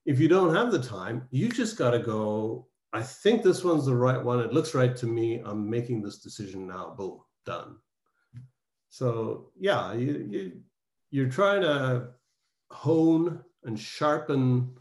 If 0.06 0.20
you 0.20 0.28
don't 0.28 0.56
have 0.56 0.72
the 0.72 0.82
time, 0.82 1.28
you 1.32 1.50
just 1.50 1.78
got 1.78 1.91
to 1.91 2.00
go. 2.00 2.67
I 2.93 3.01
think 3.01 3.41
this 3.41 3.63
one's 3.63 3.86
the 3.86 3.95
right 3.95 4.21
one. 4.21 4.39
It 4.39 4.54
looks 4.54 4.75
right 4.75 4.95
to 4.97 5.06
me. 5.06 5.41
I'm 5.45 5.69
making 5.69 6.01
this 6.01 6.19
decision 6.19 6.67
now. 6.67 6.93
Boom, 6.97 7.21
done. 7.45 7.77
So 8.89 9.51
yeah, 9.58 9.93
you, 9.93 10.27
you 10.30 10.51
you're 11.10 11.30
trying 11.30 11.62
to 11.62 12.10
hone 12.69 13.41
and 13.63 13.80
sharpen 13.80 14.75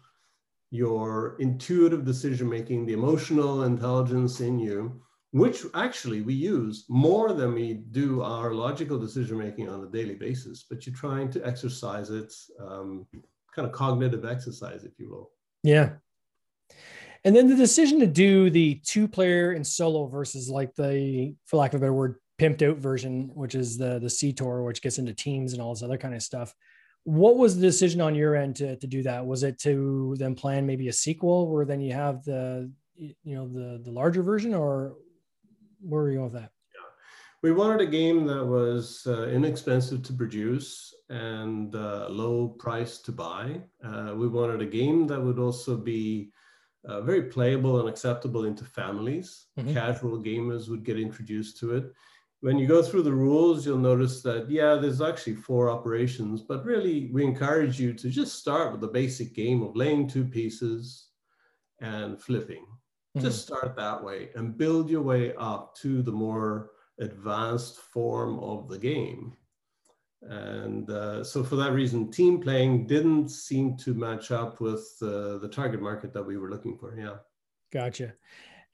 your 0.71 1.37
intuitive 1.41 2.05
decision 2.05 2.49
making, 2.49 2.87
the 2.87 2.93
emotional 2.93 3.65
intelligence 3.65 4.41
in 4.41 4.59
you, 4.59 5.01
which 5.33 5.65
actually 5.75 6.23
we 6.23 6.35
use 6.35 6.87
more 6.89 7.33
than 7.33 7.55
we 7.55 7.75
do 7.91 8.23
our 8.23 8.55
logical 8.55 8.99
decision 8.99 9.39
making 9.39 9.69
on 9.69 9.85
a 9.85 9.91
daily 9.91 10.15
basis. 10.15 10.65
But 10.69 10.87
you're 10.87 10.95
trying 10.95 11.31
to 11.33 11.47
exercise 11.47 12.11
it, 12.11 12.33
um, 12.61 13.07
kind 13.55 13.67
of 13.67 13.73
cognitive 13.73 14.25
exercise, 14.25 14.85
if 14.85 14.99
you 14.99 15.11
will. 15.11 15.31
Yeah. 15.63 15.95
And 17.25 17.37
then 17.37 17.49
the 17.49 17.57
decision 17.57 18.01
to 18.01 18.07
do 18.07 18.49
the 18.51 18.81
two 18.85 19.07
player 19.07 19.53
and 19.53 19.67
solo 19.67 20.07
versus 20.07 20.49
like 20.49 20.75
the, 20.75 21.35
for 21.47 21.57
lack 21.57 21.75
of 21.75 21.81
a 21.81 21.81
better 21.81 21.93
word, 21.93 22.17
pimped 22.41 22.67
out 22.67 22.79
version, 22.79 23.31
which 23.35 23.55
is 23.55 23.77
the 23.77 23.99
the 23.99 24.07
CTOR, 24.07 24.65
which 24.65 24.81
gets 24.81 24.99
into 24.99 25.13
teams 25.13 25.53
and 25.53 25.61
all 25.61 25.75
this 25.75 25.83
other 25.83 25.99
kind 25.99 26.15
of 26.15 26.23
stuff. 26.23 26.55
What 27.05 27.37
was 27.37 27.57
the 27.57 27.63
decision 27.63 28.01
on 28.01 28.15
your 28.15 28.35
end 28.35 28.57
to, 28.57 28.77
to 28.77 28.87
do 28.87 29.03
that? 29.03 29.25
Was 29.25 29.43
it 29.43 29.59
to 29.61 30.17
then 30.19 30.35
plan 30.35 30.67
maybe 30.67 30.89
a 30.89 30.93
sequel 30.93 31.51
where 31.51 31.65
then 31.65 31.81
you 31.81 31.93
have 31.93 32.25
the 32.25 32.71
you 32.97 33.35
know 33.35 33.47
the 33.47 33.83
the 33.85 33.91
larger 33.91 34.23
version, 34.23 34.55
or 34.55 34.95
where 35.81 36.03
were 36.03 36.11
you 36.11 36.23
with 36.23 36.33
that? 36.33 36.51
Yeah. 36.75 36.89
We 37.43 37.53
wanted 37.53 37.83
a 37.83 37.91
game 37.91 38.27
that 38.27 38.45
was 38.45 39.03
uh, 39.07 39.29
inexpensive 39.29 40.03
to 40.05 40.13
produce 40.15 40.95
and 41.11 41.75
uh, 41.75 42.09
low 42.09 42.49
price 42.49 42.99
to 42.99 43.13
buy. 43.13 43.61
Uh, 43.85 44.15
we 44.17 44.29
wanted 44.29 44.63
a 44.63 44.67
game 44.67 45.07
that 45.09 45.21
would 45.21 45.39
also 45.39 45.77
be 45.77 46.33
uh, 46.85 47.01
very 47.03 47.25
playable 47.25 47.81
and 47.81 47.89
acceptable 47.89 48.45
into 48.45 48.65
families. 48.65 49.47
Mm-hmm. 49.59 49.75
Casual 49.75 50.23
gamers 50.23 50.69
would 50.69 50.85
get 50.85 50.99
introduced 50.99 51.59
to 51.59 51.77
it 51.77 51.93
when 52.41 52.59
you 52.59 52.67
go 52.67 52.83
through 52.83 53.03
the 53.03 53.13
rules, 53.13 53.67
you'll 53.67 53.79
notice 53.79 54.23
that, 54.23 54.51
yeah, 54.51 54.75
there's 54.75 55.03
actually 55.03 55.35
four 55.35 55.69
operations, 55.69 56.41
but 56.41 56.65
really 56.65 57.11
we 57.13 57.25
encourage 57.25 57.79
you 57.79 57.93
to 57.93 58.09
just 58.09 58.39
start 58.39 58.73
with 58.73 58.81
the 58.81 58.89
basic 58.89 59.35
game 59.35 59.63
of 59.63 59.77
laying 59.77 60.09
two 60.09 60.25
pieces 60.25 61.09
and 61.81 62.21
flipping. 62.21 62.65
Mm-hmm. 63.17 63.21
Just 63.21 63.47
start 63.47 63.77
that 63.77 64.03
way 64.03 64.31
and 64.35 64.57
build 64.57 64.89
your 64.89 65.03
way 65.03 65.35
up 65.35 65.75
to 65.77 66.03
the 66.03 66.13
more 66.13 66.71
advanced 66.99 67.77
form 67.77 68.39
of 68.41 68.69
the 68.69 68.79
game. 68.79 69.35
And 70.23 70.91
uh, 70.91 71.25
so 71.25 71.43
for 71.43 71.57
that 71.57 71.73
reason, 71.73 72.11
team 72.11 72.41
playing 72.41 72.87
didn't 72.87 73.31
seem 73.31 73.77
to 73.79 73.95
match 73.95 74.31
up 74.31 74.61
with 74.61 74.87
uh, 75.03 75.39
the 75.39 75.49
target 75.51 75.81
market 75.81 76.13
that 76.13 76.23
we 76.23 76.37
were 76.37 76.51
looking 76.51 76.77
for. 76.77 76.95
Yeah. 76.97 77.17
Gotcha. 77.73 78.15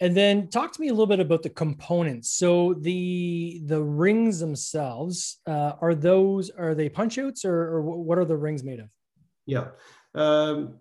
And 0.00 0.14
then 0.14 0.48
talk 0.48 0.72
to 0.72 0.80
me 0.80 0.88
a 0.88 0.92
little 0.92 1.06
bit 1.06 1.20
about 1.20 1.42
the 1.42 1.50
components. 1.50 2.30
So 2.30 2.74
the 2.74 3.62
the 3.64 3.82
rings 3.82 4.40
themselves 4.40 5.38
uh, 5.46 5.72
are 5.80 5.94
those 5.94 6.50
are 6.50 6.74
they 6.74 6.90
punch 6.90 7.16
outs 7.18 7.44
or, 7.46 7.54
or 7.54 7.82
what 7.82 8.18
are 8.18 8.26
the 8.26 8.36
rings 8.36 8.62
made 8.62 8.80
of? 8.80 8.88
Yeah, 9.46 9.68
um, 10.14 10.80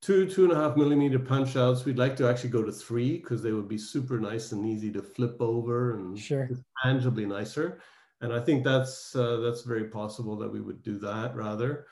two 0.00 0.28
two 0.28 0.44
and 0.44 0.52
a 0.52 0.56
half 0.56 0.76
millimeter 0.76 1.18
punch 1.18 1.56
outs. 1.56 1.84
We'd 1.84 1.98
like 1.98 2.14
to 2.18 2.28
actually 2.28 2.50
go 2.50 2.62
to 2.62 2.70
three 2.70 3.18
because 3.18 3.42
they 3.42 3.50
would 3.50 3.68
be 3.68 3.78
super 3.78 4.20
nice 4.20 4.52
and 4.52 4.64
easy 4.64 4.92
to 4.92 5.02
flip 5.02 5.38
over 5.40 5.96
and 5.96 6.16
sure. 6.16 6.48
tangibly 6.84 7.26
nicer. 7.26 7.80
And 8.22 8.32
I 8.32 8.40
think 8.40 8.64
that's 8.64 9.14
uh, 9.14 9.38
that's 9.38 9.62
very 9.62 9.84
possible 9.84 10.36
that 10.36 10.50
we 10.50 10.60
would 10.60 10.82
do 10.82 10.98
that 11.00 11.34
rather. 11.34 11.86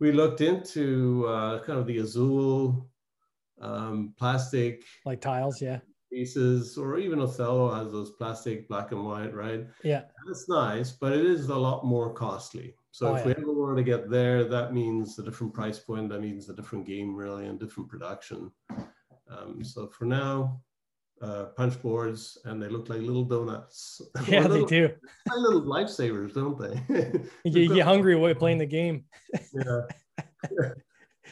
We 0.00 0.12
looked 0.12 0.40
into 0.40 1.26
uh, 1.28 1.62
kind 1.62 1.78
of 1.78 1.86
the 1.86 1.98
Azul 1.98 2.88
um, 3.60 4.14
plastic 4.18 4.82
like 5.04 5.20
tiles, 5.20 5.62
yeah 5.62 5.80
pieces, 6.14 6.78
or 6.78 6.98
even 6.98 7.20
Othello 7.20 7.74
has 7.74 7.92
those 7.92 8.12
plastic 8.12 8.68
black 8.68 8.92
and 8.92 9.04
white, 9.04 9.34
right? 9.34 9.66
Yeah. 9.82 10.02
That's 10.26 10.48
nice, 10.48 10.92
but 10.92 11.12
it 11.12 11.26
is 11.26 11.48
a 11.48 11.56
lot 11.56 11.84
more 11.84 12.14
costly. 12.14 12.74
So 12.92 13.08
oh, 13.08 13.14
if 13.16 13.20
yeah. 13.20 13.26
we 13.26 13.42
ever 13.42 13.52
want 13.52 13.76
to 13.76 13.82
get 13.82 14.08
there, 14.08 14.44
that 14.44 14.72
means 14.72 15.18
a 15.18 15.24
different 15.24 15.52
price 15.52 15.80
point. 15.80 16.08
That 16.08 16.20
means 16.20 16.48
a 16.48 16.54
different 16.54 16.86
game, 16.86 17.14
really, 17.16 17.46
and 17.46 17.58
different 17.58 17.88
production. 17.88 18.52
Um, 19.28 19.64
so 19.64 19.88
for 19.88 20.04
now, 20.04 20.60
uh, 21.24 21.44
punch 21.56 21.80
boards, 21.80 22.38
and 22.44 22.62
they 22.62 22.68
look 22.68 22.88
like 22.88 23.00
little 23.00 23.24
donuts. 23.24 24.00
Yeah, 24.28 24.42
little, 24.42 24.66
they 24.66 24.80
do. 24.80 24.90
Little 25.34 25.62
lifesavers, 25.62 26.34
don't 26.34 26.58
they? 26.58 27.20
you 27.44 27.74
get 27.74 27.84
hungry 27.84 28.16
while 28.16 28.34
playing 28.34 28.58
the 28.58 28.66
game. 28.66 29.04
yeah. 29.52 29.80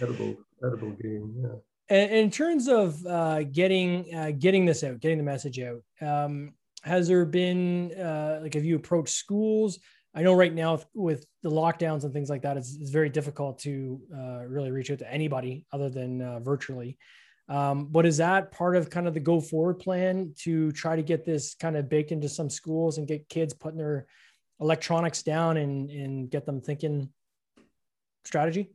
edible, 0.01 0.37
edible 0.65 0.91
game. 0.93 1.35
Yeah 1.43 1.57
And 1.89 2.13
in 2.13 2.31
terms 2.31 2.69
of 2.69 3.05
uh, 3.07 3.43
getting 3.45 4.15
uh, 4.15 4.33
getting 4.39 4.65
this 4.65 4.83
out, 4.83 5.01
getting 5.01 5.19
the 5.19 5.25
message 5.25 5.61
out, 5.61 5.83
um, 6.01 6.55
has 6.83 7.09
there 7.09 7.25
been 7.25 7.93
uh, 7.93 8.41
like 8.43 8.55
have 8.55 8.65
you 8.65 8.77
approached 8.77 9.15
schools? 9.15 9.79
I 10.15 10.23
know 10.23 10.35
right 10.35 10.53
now 10.53 10.81
with 10.95 11.27
the 11.43 11.51
lockdowns 11.51 12.05
and 12.05 12.13
things 12.13 12.29
like 12.29 12.43
that, 12.43 12.59
it's, 12.59 12.77
it's 12.79 12.91
very 12.91 13.09
difficult 13.09 13.59
to 13.61 14.01
uh, 14.15 14.45
really 14.47 14.71
reach 14.71 14.91
out 14.91 14.99
to 14.99 15.11
anybody 15.11 15.65
other 15.73 15.89
than 15.89 16.21
uh, 16.21 16.41
virtually. 16.41 16.99
Um, 17.49 17.87
but 17.87 18.07
is 18.07 18.19
that 18.19 18.53
part 18.53 18.77
of 18.77 18.89
kind 18.89 19.07
of 19.07 19.15
the 19.15 19.21
go 19.21 19.41
forward 19.41 19.75
plan 19.75 20.33
to 20.39 20.73
try 20.73 20.97
to 20.97 21.03
get 21.03 21.25
this 21.25 21.55
kind 21.55 21.77
of 21.77 21.89
baked 21.89 22.13
into 22.13 22.29
some 22.29 22.49
schools 22.49 22.99
and 22.99 23.07
get 23.07 23.29
kids 23.29 23.53
putting 23.53 23.79
their 23.79 24.07
electronics 24.61 25.23
down 25.23 25.57
and, 25.57 25.91
and 25.91 26.31
get 26.31 26.47
them 26.47 26.61
thinking 26.61 27.09
strategy? 28.25 28.71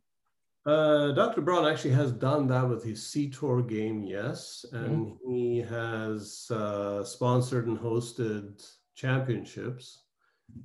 Uh, 0.65 1.13
Dr. 1.13 1.39
Braun 1.41 1.65
actually 1.65 1.93
has 1.93 2.11
done 2.11 2.45
that 2.47 2.67
with 2.67 2.83
his 2.83 2.99
CTOR 2.99 3.67
game, 3.67 4.03
yes, 4.03 4.65
and 4.73 5.07
mm-hmm. 5.07 5.31
he 5.31 5.59
has 5.59 6.51
uh, 6.51 7.05
sponsored 7.05 7.67
and 7.67 7.79
hosted 7.79 8.69
championships 8.93 10.03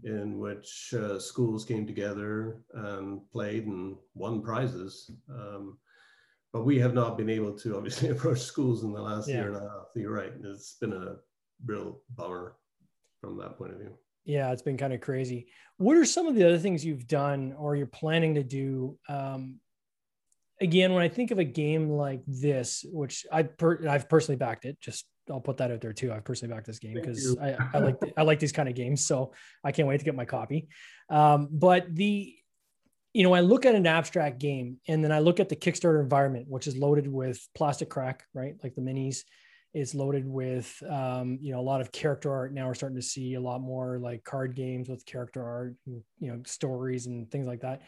in 0.03 0.38
which 0.38 0.93
uh, 0.99 1.21
schools 1.21 1.65
came 1.65 1.87
together 1.87 2.59
and 2.75 3.21
played 3.31 3.67
and 3.67 3.97
won 4.15 4.43
prizes. 4.43 5.11
Um, 5.31 5.79
but 6.53 6.65
we 6.65 6.79
have 6.79 6.95
not 6.95 7.17
been 7.17 7.31
able 7.31 7.53
to 7.59 7.77
obviously 7.77 8.09
approach 8.11 8.41
schools 8.41 8.85
in 8.85 8.93
the 8.93 9.01
last 9.01 9.29
yeah. 9.29 9.37
year 9.37 9.49
and 9.49 9.57
a 9.57 9.61
half. 9.61 9.87
You're 9.95 10.12
right; 10.12 10.33
it's 10.45 10.77
been 10.81 10.93
a 10.93 11.17
real 11.65 12.01
bummer 12.15 12.57
from 13.21 13.38
that 13.38 13.59
point 13.59 13.73
of 13.73 13.79
view. 13.79 13.93
Yeah, 14.25 14.53
it's 14.53 14.62
been 14.62 14.77
kind 14.77 14.93
of 14.93 15.01
crazy. 15.01 15.49
What 15.79 15.97
are 15.97 16.05
some 16.05 16.27
of 16.27 16.35
the 16.37 16.45
other 16.45 16.59
things 16.59 16.85
you've 16.85 17.09
done 17.09 17.55
or 17.59 17.75
you're 17.75 17.87
planning 17.87 18.37
to 18.37 18.45
do 18.45 18.97
um, 19.09 19.59
again, 20.62 20.95
when 20.95 21.03
I 21.03 21.09
think 21.09 21.31
of 21.31 21.38
a 21.38 21.45
game 21.45 21.91
like 21.91 22.23
this, 22.27 22.85
which 22.88 23.27
I 23.31 23.43
per, 23.43 23.87
I've 23.88 24.09
personally 24.09 24.37
backed 24.37 24.65
it, 24.65 24.81
just 24.81 25.07
I'll 25.31 25.41
put 25.41 25.59
that 25.59 25.71
out 25.71 25.81
there 25.81 25.93
too. 25.93 26.12
I've 26.12 26.25
personally 26.25 26.55
backed 26.55 26.67
this 26.67 26.79
game 26.79 26.95
because 26.95 27.37
I, 27.38 27.57
I, 27.75 27.79
like 27.79 27.97
I 28.17 28.23
like 28.23 28.38
these 28.38 28.53
kind 28.53 28.69
of 28.69 28.75
games, 28.75 29.05
so 29.05 29.33
I 29.62 29.73
can't 29.73 29.88
wait 29.88 29.99
to 29.99 30.05
get 30.05 30.15
my 30.15 30.25
copy. 30.25 30.69
Um, 31.11 31.49
but 31.51 31.95
the 31.95 32.35
you 33.12 33.22
know, 33.22 33.33
I 33.35 33.40
look 33.40 33.66
at 33.66 33.75
an 33.75 33.87
abstract 33.87 34.38
game 34.38 34.79
and 34.88 35.05
then 35.05 35.12
I 35.12 35.18
look 35.18 35.40
at 35.40 35.48
the 35.48 35.57
Kickstarter 35.57 36.01
environment, 36.01 36.46
which 36.48 36.66
is 36.66 36.77
loaded 36.77 37.07
with 37.07 37.46
plastic 37.55 37.90
crack, 37.90 38.25
right? 38.35 38.55
Like 38.62 38.75
the 38.75 38.81
minis. 38.81 39.22
is 39.75 39.94
loaded 39.94 40.27
with, 40.27 40.83
um, 40.88 41.38
you 41.40 41.53
know, 41.53 41.61
a 41.61 41.62
lot 41.62 41.81
of 41.81 41.92
character 41.92 42.33
art. 42.33 42.53
Now 42.53 42.66
we're 42.66 42.75
starting 42.75 42.96
to 42.96 43.03
see 43.03 43.35
a 43.35 43.40
lot 43.40 43.61
more 43.61 43.98
like 43.98 44.25
card 44.25 44.55
games 44.55 44.88
with 44.88 45.07
character 45.07 45.42
art, 45.44 45.77
and, 45.87 46.03
you 46.20 46.31
know, 46.31 46.42
stories 46.46 47.07
and 47.07 47.31
things 47.31 47.46
like 47.46 47.61
that 47.61 47.83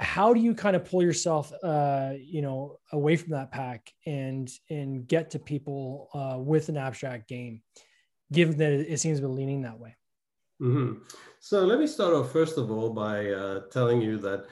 how 0.00 0.32
do 0.32 0.40
you 0.40 0.54
kind 0.54 0.74
of 0.74 0.84
pull 0.86 1.02
yourself 1.02 1.52
uh, 1.62 2.12
you 2.18 2.40
know 2.40 2.78
away 2.92 3.16
from 3.16 3.32
that 3.32 3.52
pack 3.52 3.92
and 4.06 4.50
and 4.70 5.06
get 5.06 5.30
to 5.30 5.38
people 5.38 6.08
uh, 6.14 6.38
with 6.38 6.70
an 6.70 6.76
abstract 6.78 7.28
game 7.28 7.60
given 8.32 8.56
that 8.56 8.72
it 8.72 8.98
seems 8.98 9.20
to 9.20 9.26
be 9.26 9.32
leaning 9.32 9.62
that 9.62 9.78
way 9.78 9.94
mm-hmm. 10.60 10.92
so 11.40 11.64
let 11.64 11.78
me 11.78 11.86
start 11.86 12.14
off 12.14 12.32
first 12.32 12.58
of 12.58 12.70
all 12.70 12.90
by 12.90 13.30
uh, 13.30 13.60
telling 13.72 14.00
you 14.00 14.18
that 14.18 14.46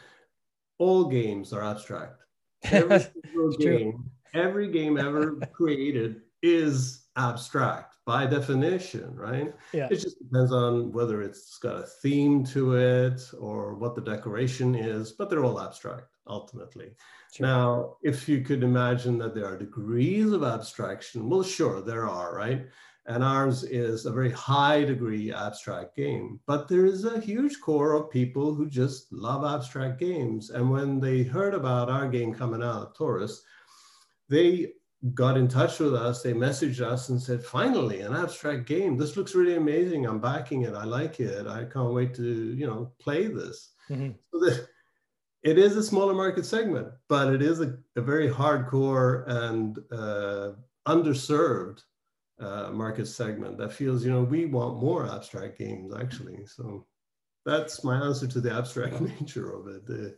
all 0.79 1.05
games 1.05 1.53
are 1.53 1.65
abstract 1.65 2.23
every 2.65 3.07
game 3.59 4.11
every 4.35 4.71
game 4.71 4.99
ever 4.99 5.37
created 5.53 6.23
is 6.43 7.09
abstract 7.17 7.97
by 8.07 8.25
definition, 8.25 9.15
right? 9.15 9.53
Yeah. 9.73 9.89
It 9.91 9.97
just 9.97 10.19
depends 10.19 10.53
on 10.53 10.93
whether 10.93 11.21
it's 11.21 11.59
got 11.59 11.77
a 11.77 11.87
theme 11.87 12.45
to 12.47 12.77
it 12.77 13.21
or 13.39 13.75
what 13.75 13.95
the 13.95 14.01
decoration 14.01 14.75
is, 14.75 15.13
but 15.13 15.29
they're 15.29 15.45
all 15.45 15.61
abstract 15.61 16.17
ultimately. 16.27 16.93
Sure. 17.35 17.47
Now, 17.47 17.97
if 18.03 18.29
you 18.29 18.41
could 18.41 18.63
imagine 18.63 19.19
that 19.19 19.35
there 19.35 19.47
are 19.47 19.59
degrees 19.59 20.33
of 20.33 20.43
abstraction, 20.43 21.29
well, 21.29 21.43
sure, 21.43 21.83
there 21.83 22.09
are, 22.09 22.35
right? 22.35 22.67
And 23.09 23.25
ours 23.25 23.65
is 23.65 24.05
a 24.05 24.13
very 24.13 24.31
high 24.31 24.85
degree 24.85 25.33
abstract 25.33 25.97
game. 25.97 26.41
But 26.47 26.69
there 26.69 26.85
is 26.85 27.05
a 27.05 27.21
huge 27.21 27.61
core 27.61 27.95
of 27.95 28.11
people 28.11 28.55
who 28.55 28.69
just 28.69 29.11
love 29.13 29.45
abstract 29.45 29.99
games. 29.99 30.51
And 30.51 30.71
when 30.71 31.01
they 31.01 31.23
heard 31.23 31.55
about 31.55 31.89
our 31.89 32.07
game 32.07 32.35
coming 32.35 32.63
out, 32.63 32.97
Torus, 32.97 33.39
they 34.29 34.73
got 35.15 35.39
in 35.39 35.49
touch 35.49 35.79
with 35.79 35.95
us. 35.95 36.23
They 36.23 36.33
messaged 36.33 36.81
us 36.81 37.09
and 37.09 37.21
said, 37.21 37.45
"Finally, 37.45 38.01
an 38.01 38.15
abstract 38.15 38.67
game. 38.67 38.97
This 38.97 39.17
looks 39.17 39.35
really 39.35 39.57
amazing. 39.57 40.07
I'm 40.07 40.21
backing 40.21 40.63
it. 40.63 40.75
I 40.75 40.85
like 40.85 41.21
it. 41.21 41.47
I 41.47 41.65
can't 41.65 41.95
wait 41.95 42.15
to 42.17 42.55
you 42.55 42.67
know 42.67 42.93
play 42.99 43.29
this." 43.29 43.73
Mm-hmm. 43.91 44.11
So 44.33 44.41
the, 44.41 44.69
it 45.43 45.59
is 45.59 45.77
a 45.77 45.83
smaller 45.83 46.15
market 46.15 46.45
segment, 46.45 46.89
but 47.09 47.33
it 47.33 47.43
is 47.43 47.61
a, 47.61 47.79
a 47.97 48.03
very 48.03 48.29
hardcore 48.29 49.27
and 49.29 49.79
uh, 49.93 50.53
underserved 50.87 51.83
uh, 52.41 52.71
market 52.73 53.07
segment 53.07 53.59
that 53.59 53.73
feels, 53.73 54.05
you 54.05 54.13
know, 54.13 54.23
we 54.23 54.47
want 54.47 54.81
more 54.81 55.11
abstract 55.11 55.59
games 55.59 55.93
actually. 55.95 56.47
So 56.47 56.87
that's 57.45 57.83
my 57.85 57.97
answer 57.97 58.27
to 58.27 58.41
the 58.41 58.53
abstract 58.53 59.01
nature 59.01 59.53
of 59.53 59.67
it. 59.69 59.87
The, 59.87 60.17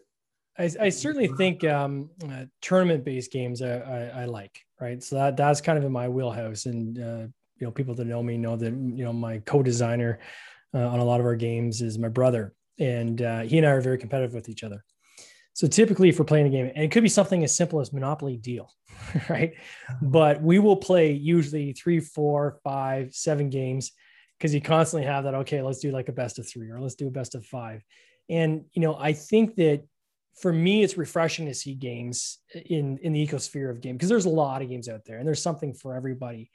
I, 0.58 0.70
I, 0.86 0.88
certainly 0.90 1.28
think 1.28 1.64
um, 1.64 2.10
uh, 2.28 2.44
tournament-based 2.60 3.32
games 3.32 3.62
I, 3.62 3.78
I, 3.78 4.22
I, 4.22 4.24
like, 4.26 4.60
right? 4.80 5.02
So 5.02 5.16
that 5.16 5.36
that's 5.36 5.60
kind 5.60 5.78
of 5.78 5.84
in 5.84 5.92
my 5.92 6.08
wheelhouse, 6.08 6.66
and 6.66 6.98
uh, 6.98 7.26
you 7.56 7.66
know, 7.66 7.70
people 7.70 7.94
that 7.94 8.04
know 8.04 8.22
me 8.22 8.36
know 8.36 8.56
that 8.56 8.66
you 8.66 9.04
know 9.04 9.12
my 9.12 9.38
co-designer 9.38 10.18
uh, 10.74 10.86
on 10.88 10.98
a 10.98 11.04
lot 11.04 11.20
of 11.20 11.26
our 11.26 11.36
games 11.36 11.80
is 11.80 11.98
my 11.98 12.08
brother, 12.08 12.52
and 12.78 13.22
uh, 13.22 13.40
he 13.40 13.56
and 13.58 13.66
I 13.66 13.70
are 13.70 13.80
very 13.80 13.96
competitive 13.96 14.34
with 14.34 14.48
each 14.48 14.64
other. 14.64 14.84
So 15.52 15.66
typically, 15.66 16.08
if 16.08 16.18
we're 16.18 16.24
playing 16.24 16.46
a 16.46 16.50
game, 16.50 16.70
and 16.74 16.84
it 16.84 16.90
could 16.90 17.02
be 17.02 17.08
something 17.08 17.42
as 17.44 17.56
simple 17.56 17.80
as 17.80 17.92
Monopoly 17.92 18.36
Deal, 18.36 18.72
right? 19.28 19.54
But 20.00 20.42
we 20.42 20.58
will 20.58 20.76
play 20.76 21.12
usually 21.12 21.72
three, 21.72 22.00
four, 22.00 22.58
five, 22.62 23.12
seven 23.12 23.50
games 23.50 23.92
because 24.38 24.54
you 24.54 24.60
constantly 24.60 25.06
have 25.06 25.24
that. 25.24 25.34
Okay, 25.34 25.60
let's 25.60 25.80
do 25.80 25.90
like 25.90 26.08
a 26.08 26.12
best 26.12 26.38
of 26.38 26.48
three, 26.48 26.70
or 26.70 26.80
let's 26.80 26.94
do 26.94 27.08
a 27.08 27.10
best 27.10 27.34
of 27.34 27.44
five. 27.44 27.82
And 28.28 28.64
you 28.72 28.80
know, 28.82 28.96
I 28.96 29.12
think 29.12 29.56
that 29.56 29.82
for 30.40 30.52
me, 30.52 30.82
it's 30.82 30.96
refreshing 30.96 31.46
to 31.46 31.54
see 31.54 31.74
games 31.74 32.38
in 32.54 32.98
in 33.02 33.12
the 33.12 33.26
ecosphere 33.26 33.70
of 33.70 33.80
game 33.80 33.96
because 33.96 34.08
there's 34.08 34.26
a 34.26 34.30
lot 34.30 34.62
of 34.62 34.68
games 34.68 34.88
out 34.88 35.04
there, 35.04 35.18
and 35.18 35.26
there's 35.26 35.42
something 35.42 35.74
for 35.74 35.94
everybody. 35.94 36.50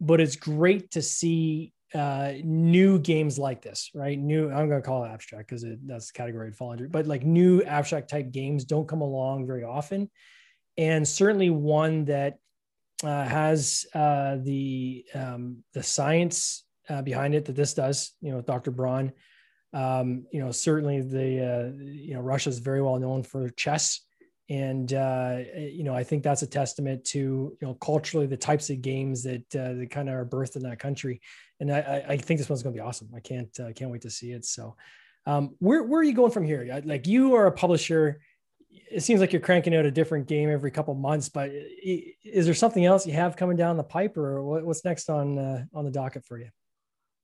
But 0.00 0.20
it's 0.20 0.36
great 0.36 0.90
to 0.92 1.02
see 1.02 1.72
uh, 1.94 2.32
new 2.42 2.98
games 2.98 3.38
like 3.38 3.62
this, 3.62 3.90
right? 3.94 4.18
New, 4.18 4.50
I'm 4.50 4.68
going 4.68 4.82
to 4.82 4.86
call 4.86 5.04
it 5.04 5.08
abstract 5.08 5.48
because 5.48 5.64
that's 5.84 6.08
the 6.08 6.12
category 6.12 6.48
it 6.48 6.56
fall 6.56 6.72
under, 6.72 6.88
but 6.88 7.06
like 7.06 7.24
new 7.24 7.62
abstract 7.62 8.10
type 8.10 8.30
games 8.30 8.64
don't 8.64 8.88
come 8.88 9.00
along 9.00 9.46
very 9.46 9.64
often. 9.64 10.10
And 10.76 11.06
certainly 11.06 11.50
one 11.50 12.06
that 12.06 12.38
uh, 13.04 13.24
has 13.24 13.86
uh, 13.94 14.36
the 14.42 15.04
um, 15.14 15.62
the 15.74 15.82
science 15.82 16.64
uh, 16.88 17.02
behind 17.02 17.34
it 17.34 17.44
that 17.46 17.56
this 17.56 17.74
does, 17.74 18.14
you 18.20 18.32
know, 18.32 18.40
Dr. 18.40 18.70
Braun. 18.70 19.12
Um, 19.72 20.26
you 20.32 20.40
know, 20.40 20.52
certainly 20.52 21.02
the 21.02 21.44
uh, 21.44 21.82
you 21.82 22.14
know 22.14 22.20
Russia 22.20 22.48
is 22.48 22.58
very 22.58 22.82
well 22.82 22.98
known 22.98 23.22
for 23.22 23.50
chess, 23.50 24.00
and 24.48 24.92
uh, 24.92 25.38
you 25.56 25.82
know 25.82 25.94
I 25.94 26.04
think 26.04 26.22
that's 26.22 26.42
a 26.42 26.46
testament 26.46 27.04
to 27.06 27.18
you 27.18 27.58
know 27.60 27.74
culturally 27.74 28.26
the 28.26 28.36
types 28.36 28.70
of 28.70 28.80
games 28.82 29.22
that 29.24 29.56
uh, 29.56 29.74
that 29.74 29.90
kind 29.90 30.08
of 30.08 30.14
are 30.14 30.24
birthed 30.24 30.56
in 30.56 30.62
that 30.62 30.78
country 30.78 31.20
and 31.60 31.72
I, 31.72 32.04
I 32.08 32.16
think 32.16 32.38
this 32.38 32.48
one's 32.48 32.62
going 32.62 32.74
to 32.74 32.80
be 32.80 32.86
awesome. 32.86 33.08
I 33.14 33.20
can't 33.20 33.48
uh, 33.60 33.72
can't 33.72 33.90
wait 33.90 34.02
to 34.02 34.10
see 34.10 34.32
it. 34.32 34.44
So, 34.44 34.76
um, 35.24 35.54
where 35.58 35.82
where 35.82 36.00
are 36.00 36.04
you 36.04 36.14
going 36.14 36.30
from 36.30 36.44
here? 36.44 36.82
Like 36.84 37.06
you 37.06 37.34
are 37.34 37.46
a 37.46 37.52
publisher. 37.52 38.20
It 38.90 39.02
seems 39.02 39.20
like 39.20 39.32
you're 39.32 39.40
cranking 39.40 39.74
out 39.74 39.86
a 39.86 39.90
different 39.90 40.28
game 40.28 40.50
every 40.50 40.70
couple 40.70 40.94
months, 40.94 41.28
but 41.28 41.50
is 41.50 42.44
there 42.44 42.54
something 42.54 42.84
else 42.84 43.06
you 43.06 43.14
have 43.14 43.36
coming 43.36 43.56
down 43.56 43.76
the 43.76 43.82
pipe, 43.82 44.16
or 44.16 44.42
what's 44.42 44.84
next 44.84 45.08
on 45.08 45.38
uh, 45.38 45.64
on 45.74 45.84
the 45.84 45.90
docket 45.90 46.24
for 46.24 46.38
you? 46.38 46.48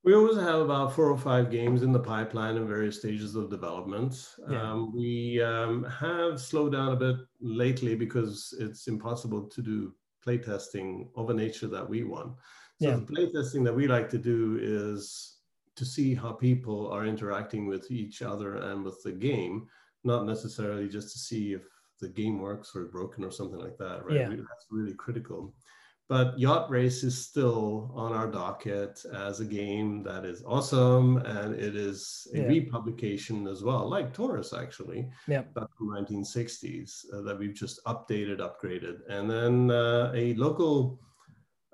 We 0.04 0.14
always 0.14 0.36
have 0.36 0.60
about 0.60 0.94
four 0.94 1.10
or 1.10 1.18
five 1.18 1.50
games 1.50 1.82
in 1.82 1.92
the 1.92 2.00
pipeline 2.00 2.56
in 2.56 2.66
various 2.66 2.98
stages 2.98 3.36
of 3.36 3.50
development. 3.50 4.34
Yeah. 4.50 4.72
Um, 4.72 4.92
we 4.94 5.40
um, 5.40 5.84
have 5.84 6.40
slowed 6.40 6.72
down 6.72 6.92
a 6.92 6.96
bit 6.96 7.16
lately 7.40 7.94
because 7.94 8.52
it's 8.58 8.88
impossible 8.88 9.42
to 9.48 9.62
do 9.62 9.94
playtesting 10.26 11.08
of 11.14 11.30
a 11.30 11.34
nature 11.34 11.68
that 11.68 11.88
we 11.88 12.02
want. 12.02 12.32
So 12.80 12.88
yeah. 12.88 12.96
the 12.96 13.02
playtesting 13.02 13.64
that 13.64 13.74
we 13.74 13.86
like 13.86 14.08
to 14.10 14.18
do 14.18 14.58
is 14.60 15.36
to 15.76 15.84
see 15.84 16.14
how 16.14 16.32
people 16.32 16.90
are 16.90 17.06
interacting 17.06 17.66
with 17.66 17.90
each 17.90 18.22
other 18.22 18.56
and 18.56 18.84
with 18.84 19.00
the 19.04 19.12
game, 19.12 19.68
not 20.02 20.26
necessarily 20.26 20.88
just 20.88 21.12
to 21.12 21.18
see 21.18 21.52
if 21.52 21.62
the 22.00 22.08
game 22.08 22.40
works 22.40 22.72
or 22.74 22.86
broken 22.86 23.24
or 23.24 23.30
something 23.30 23.60
like 23.60 23.78
that, 23.78 24.04
right? 24.04 24.16
Yeah. 24.16 24.28
That's 24.28 24.66
really 24.70 24.94
critical. 24.94 25.54
But 26.12 26.38
Yacht 26.38 26.68
Race 26.68 27.04
is 27.04 27.16
still 27.16 27.90
on 27.94 28.12
our 28.12 28.30
docket 28.30 29.02
as 29.14 29.40
a 29.40 29.46
game 29.46 30.02
that 30.02 30.26
is 30.26 30.42
awesome, 30.46 31.16
and 31.16 31.54
it 31.54 31.74
is 31.74 32.28
a 32.34 32.40
yeah. 32.40 32.48
republication 32.48 33.46
as 33.46 33.64
well, 33.64 33.88
like 33.88 34.12
Torus 34.12 34.52
actually, 34.52 35.08
yeah. 35.26 35.40
back 35.40 35.68
from 35.78 35.88
1960s 35.88 37.06
uh, 37.14 37.22
that 37.22 37.38
we've 37.38 37.54
just 37.54 37.82
updated, 37.86 38.40
upgraded, 38.40 38.98
and 39.08 39.30
then 39.30 39.70
uh, 39.70 40.12
a 40.14 40.34
local 40.34 41.00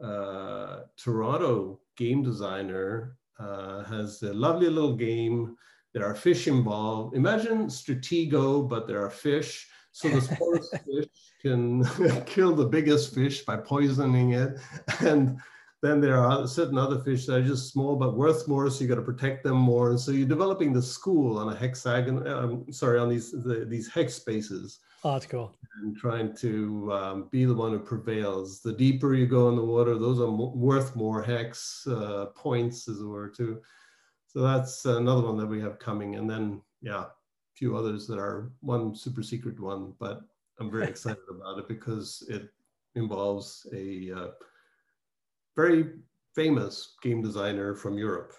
uh, 0.01 0.83
Toronto 0.97 1.81
game 1.97 2.23
designer 2.23 3.17
uh, 3.41 3.83
has 3.83 4.23
a 4.23 4.33
lovely 4.33 4.69
little 4.69 4.95
game. 4.95 5.57
There 5.95 6.07
are 6.07 6.15
fish 6.15 6.47
involved. 6.47 7.17
Imagine 7.17 7.67
Stratego, 7.67 8.69
but 8.69 8.87
there 8.87 9.05
are 9.05 9.11
fish. 9.11 9.69
So 9.93 10.09
the 10.09 10.21
smallest 10.21 10.77
fish 10.87 11.07
can 11.43 11.85
kill 12.27 12.55
the 12.55 12.67
biggest 12.67 13.15
fish 13.15 13.45
by 13.45 13.57
poisoning 13.57 14.33
it. 14.33 14.59
And 15.01 15.39
then 15.83 16.01
there 16.01 16.19
are 16.19 16.47
certain 16.47 16.79
other 16.79 16.99
fish 17.01 17.27
that 17.27 17.37
are 17.37 17.43
just 17.43 17.73
small 17.73 17.97
but 17.97 18.17
worth 18.17 18.49
more, 18.49 18.69
so 18.69 18.83
you 18.83 18.89
got 18.89 18.97
to 18.97 19.03
protect 19.03 19.45
them 19.45 19.57
more. 19.57 19.91
And 19.91 20.01
so 20.01 20.11
you're 20.11 20.27
developing 20.27 20.73
the 20.73 20.83
school 20.83 21.39
on 21.39 21.53
a 21.53 21.57
hexagon. 21.57 22.27
Um, 22.27 22.73
sorry, 22.73 22.99
on 22.99 23.09
these 23.09 23.31
the, 23.31 23.65
these 23.69 23.89
hex 23.89 24.15
spaces. 24.15 24.81
Oh, 25.05 25.13
that's 25.13 25.27
cool. 25.27 25.55
And 25.81 25.97
trying 25.97 26.35
to 26.39 26.93
um, 26.93 27.29
be 27.31 27.45
the 27.45 27.55
one 27.55 27.71
who 27.71 27.79
prevails. 27.79 28.61
The 28.61 28.73
deeper 28.73 29.15
you 29.15 29.27
go 29.27 29.49
in 29.49 29.55
the 29.55 29.65
water, 29.65 29.97
those 29.97 30.21
are 30.21 30.31
worth 30.31 30.97
more 30.97 31.23
hex 31.23 31.87
uh, 31.87 32.27
points, 32.35 32.89
as 32.89 33.01
it 33.01 33.05
were, 33.05 33.29
too. 33.29 33.61
So 34.27 34.41
that's 34.41 34.85
another 34.85 35.23
one 35.23 35.37
that 35.37 35.47
we 35.47 35.61
have 35.61 35.79
coming. 35.79 36.17
And 36.17 36.29
then, 36.29 36.61
yeah, 36.83 37.05
few 37.59 37.77
others 37.77 38.07
that 38.07 38.19
are 38.19 38.53
one 38.61 38.95
super 38.95 39.23
secret 39.23 39.59
one, 39.59 39.93
but 39.99 40.21
I'm 40.61 40.71
very 40.71 40.87
excited 40.95 41.23
about 41.29 41.59
it 41.59 41.69
because 41.69 42.25
it 42.29 42.49
involves 42.95 43.67
a 43.75 44.13
uh, 44.15 44.29
very 45.57 45.91
famous 46.35 46.95
game 47.03 47.21
designer 47.21 47.75
from 47.75 47.99
Europe. 47.99 48.33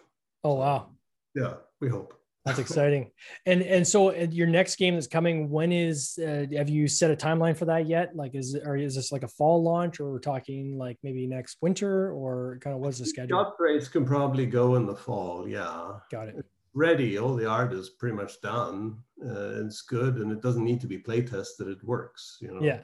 Oh, 0.43 0.55
wow. 0.55 0.91
Yeah, 1.35 1.55
we 1.81 1.89
hope. 1.89 2.13
That's 2.45 2.59
exciting. 2.65 3.11
and 3.45 3.61
and 3.61 3.85
so 3.85 4.09
uh, 4.09 4.27
your 4.31 4.47
next 4.47 4.77
game 4.77 4.93
that's 4.93 5.07
coming, 5.07 5.49
when 5.49 5.73
is? 5.73 6.17
Uh, 6.17 6.45
have 6.55 6.69
you 6.69 6.87
set 6.87 7.11
a 7.11 7.15
timeline 7.15 7.55
for 7.55 7.65
that 7.65 7.85
yet? 7.85 8.15
Like, 8.15 8.33
is 8.33 8.55
or 8.55 8.77
is 8.77 8.95
this 8.95 9.11
like 9.11 9.23
a 9.23 9.27
fall 9.27 9.61
launch, 9.61 9.99
or 9.99 10.09
we're 10.09 10.19
talking 10.19 10.77
like 10.77 10.97
maybe 11.03 11.27
next 11.27 11.57
winter, 11.61 12.11
or 12.13 12.57
kind 12.61 12.73
of 12.73 12.81
what's 12.81 12.97
the 12.97 13.05
schedule? 13.05 13.37
Upgrades 13.43 13.91
can 13.91 14.05
probably 14.05 14.45
go 14.45 14.75
in 14.75 14.85
the 14.85 14.95
fall. 14.95 15.47
Yeah, 15.47 15.99
got 16.09 16.29
it. 16.29 16.45
Ready. 16.73 17.17
All 17.17 17.35
the 17.35 17.49
art 17.49 17.73
is 17.73 17.89
pretty 17.89 18.15
much 18.15 18.41
done. 18.41 18.97
Uh, 19.23 19.65
it's 19.65 19.81
good, 19.81 20.17
and 20.17 20.31
it 20.31 20.41
doesn't 20.41 20.63
need 20.63 20.81
to 20.81 20.87
be 20.87 20.97
play 20.97 21.21
tested. 21.21 21.67
It 21.67 21.83
works. 21.83 22.37
You 22.41 22.53
know. 22.53 22.61
Yeah. 22.61 22.81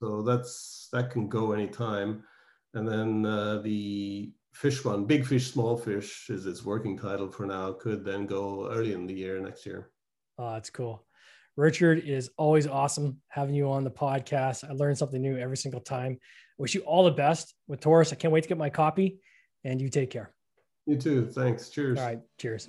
So 0.00 0.22
that's 0.22 0.88
that 0.92 1.10
can 1.10 1.28
go 1.28 1.52
anytime, 1.52 2.22
and 2.74 2.86
then 2.86 3.26
uh, 3.26 3.62
the 3.62 4.32
fish 4.56 4.84
one, 4.84 5.04
Big 5.04 5.26
Fish, 5.26 5.52
Small 5.52 5.76
Fish 5.76 6.30
is 6.30 6.46
its 6.46 6.64
working 6.64 6.96
title 6.98 7.30
for 7.30 7.44
now, 7.44 7.72
could 7.72 8.04
then 8.04 8.26
go 8.26 8.70
early 8.70 8.94
in 8.94 9.06
the 9.06 9.14
year 9.14 9.38
next 9.38 9.66
year. 9.66 9.90
Oh, 10.38 10.52
that's 10.52 10.70
cool. 10.70 11.04
Richard 11.56 12.02
is 12.04 12.30
always 12.36 12.66
awesome 12.66 13.20
having 13.28 13.54
you 13.54 13.70
on 13.70 13.84
the 13.84 13.90
podcast. 13.90 14.68
I 14.68 14.72
learn 14.72 14.96
something 14.96 15.20
new 15.20 15.38
every 15.38 15.56
single 15.56 15.80
time. 15.80 16.18
Wish 16.58 16.74
you 16.74 16.82
all 16.82 17.04
the 17.04 17.10
best 17.10 17.54
with 17.66 17.80
Torus. 17.80 18.12
I 18.12 18.16
can't 18.16 18.32
wait 18.32 18.42
to 18.42 18.48
get 18.48 18.58
my 18.58 18.70
copy 18.70 19.18
and 19.64 19.80
you 19.80 19.88
take 19.88 20.10
care. 20.10 20.34
You 20.86 20.96
too. 20.96 21.26
Thanks. 21.26 21.68
Cheers. 21.70 21.98
All 21.98 22.06
right. 22.06 22.20
Cheers. 22.38 22.68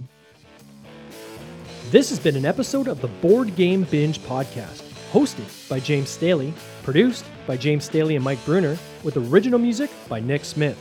This 1.90 2.10
has 2.10 2.20
been 2.20 2.36
an 2.36 2.46
episode 2.46 2.90
of 2.90 3.00
the 3.00 3.08
Board 3.08 3.56
Game 3.56 3.84
Binge 3.84 4.20
podcast, 4.20 4.82
hosted 5.14 5.70
by 5.70 5.80
James 5.80 6.10
Staley, 6.10 6.54
produced 6.84 7.24
by 7.46 7.56
James 7.56 7.86
Staley 7.86 8.18
and 8.18 8.26
Mike 8.26 8.44
Bruner, 8.44 8.78
with 9.06 9.16
original 9.16 9.58
music 9.58 9.90
by 10.10 10.20
Nick 10.20 10.44
Smith. 10.44 10.78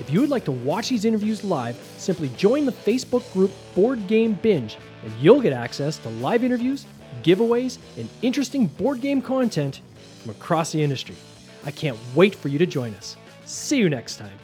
If 0.00 0.10
you 0.10 0.20
would 0.20 0.30
like 0.30 0.44
to 0.46 0.50
watch 0.50 0.88
these 0.88 1.04
interviews 1.04 1.44
live, 1.44 1.76
simply 1.96 2.28
join 2.30 2.66
the 2.66 2.72
Facebook 2.72 3.32
group 3.32 3.52
Board 3.76 4.04
Game 4.08 4.32
Binge, 4.34 4.76
and 5.04 5.12
you'll 5.20 5.40
get 5.40 5.52
access 5.52 5.96
to 5.98 6.08
live 6.08 6.42
interviews, 6.42 6.86
giveaways, 7.22 7.78
and 7.96 8.08
interesting 8.22 8.66
board 8.66 9.00
game 9.00 9.22
content 9.22 9.80
from 10.22 10.32
across 10.32 10.72
the 10.72 10.82
industry. 10.82 11.14
I 11.64 11.70
can't 11.70 11.98
wait 12.16 12.34
for 12.34 12.48
you 12.48 12.58
to 12.58 12.66
join 12.66 12.94
us. 12.94 13.16
See 13.44 13.78
you 13.78 13.88
next 13.88 14.16
time. 14.16 14.36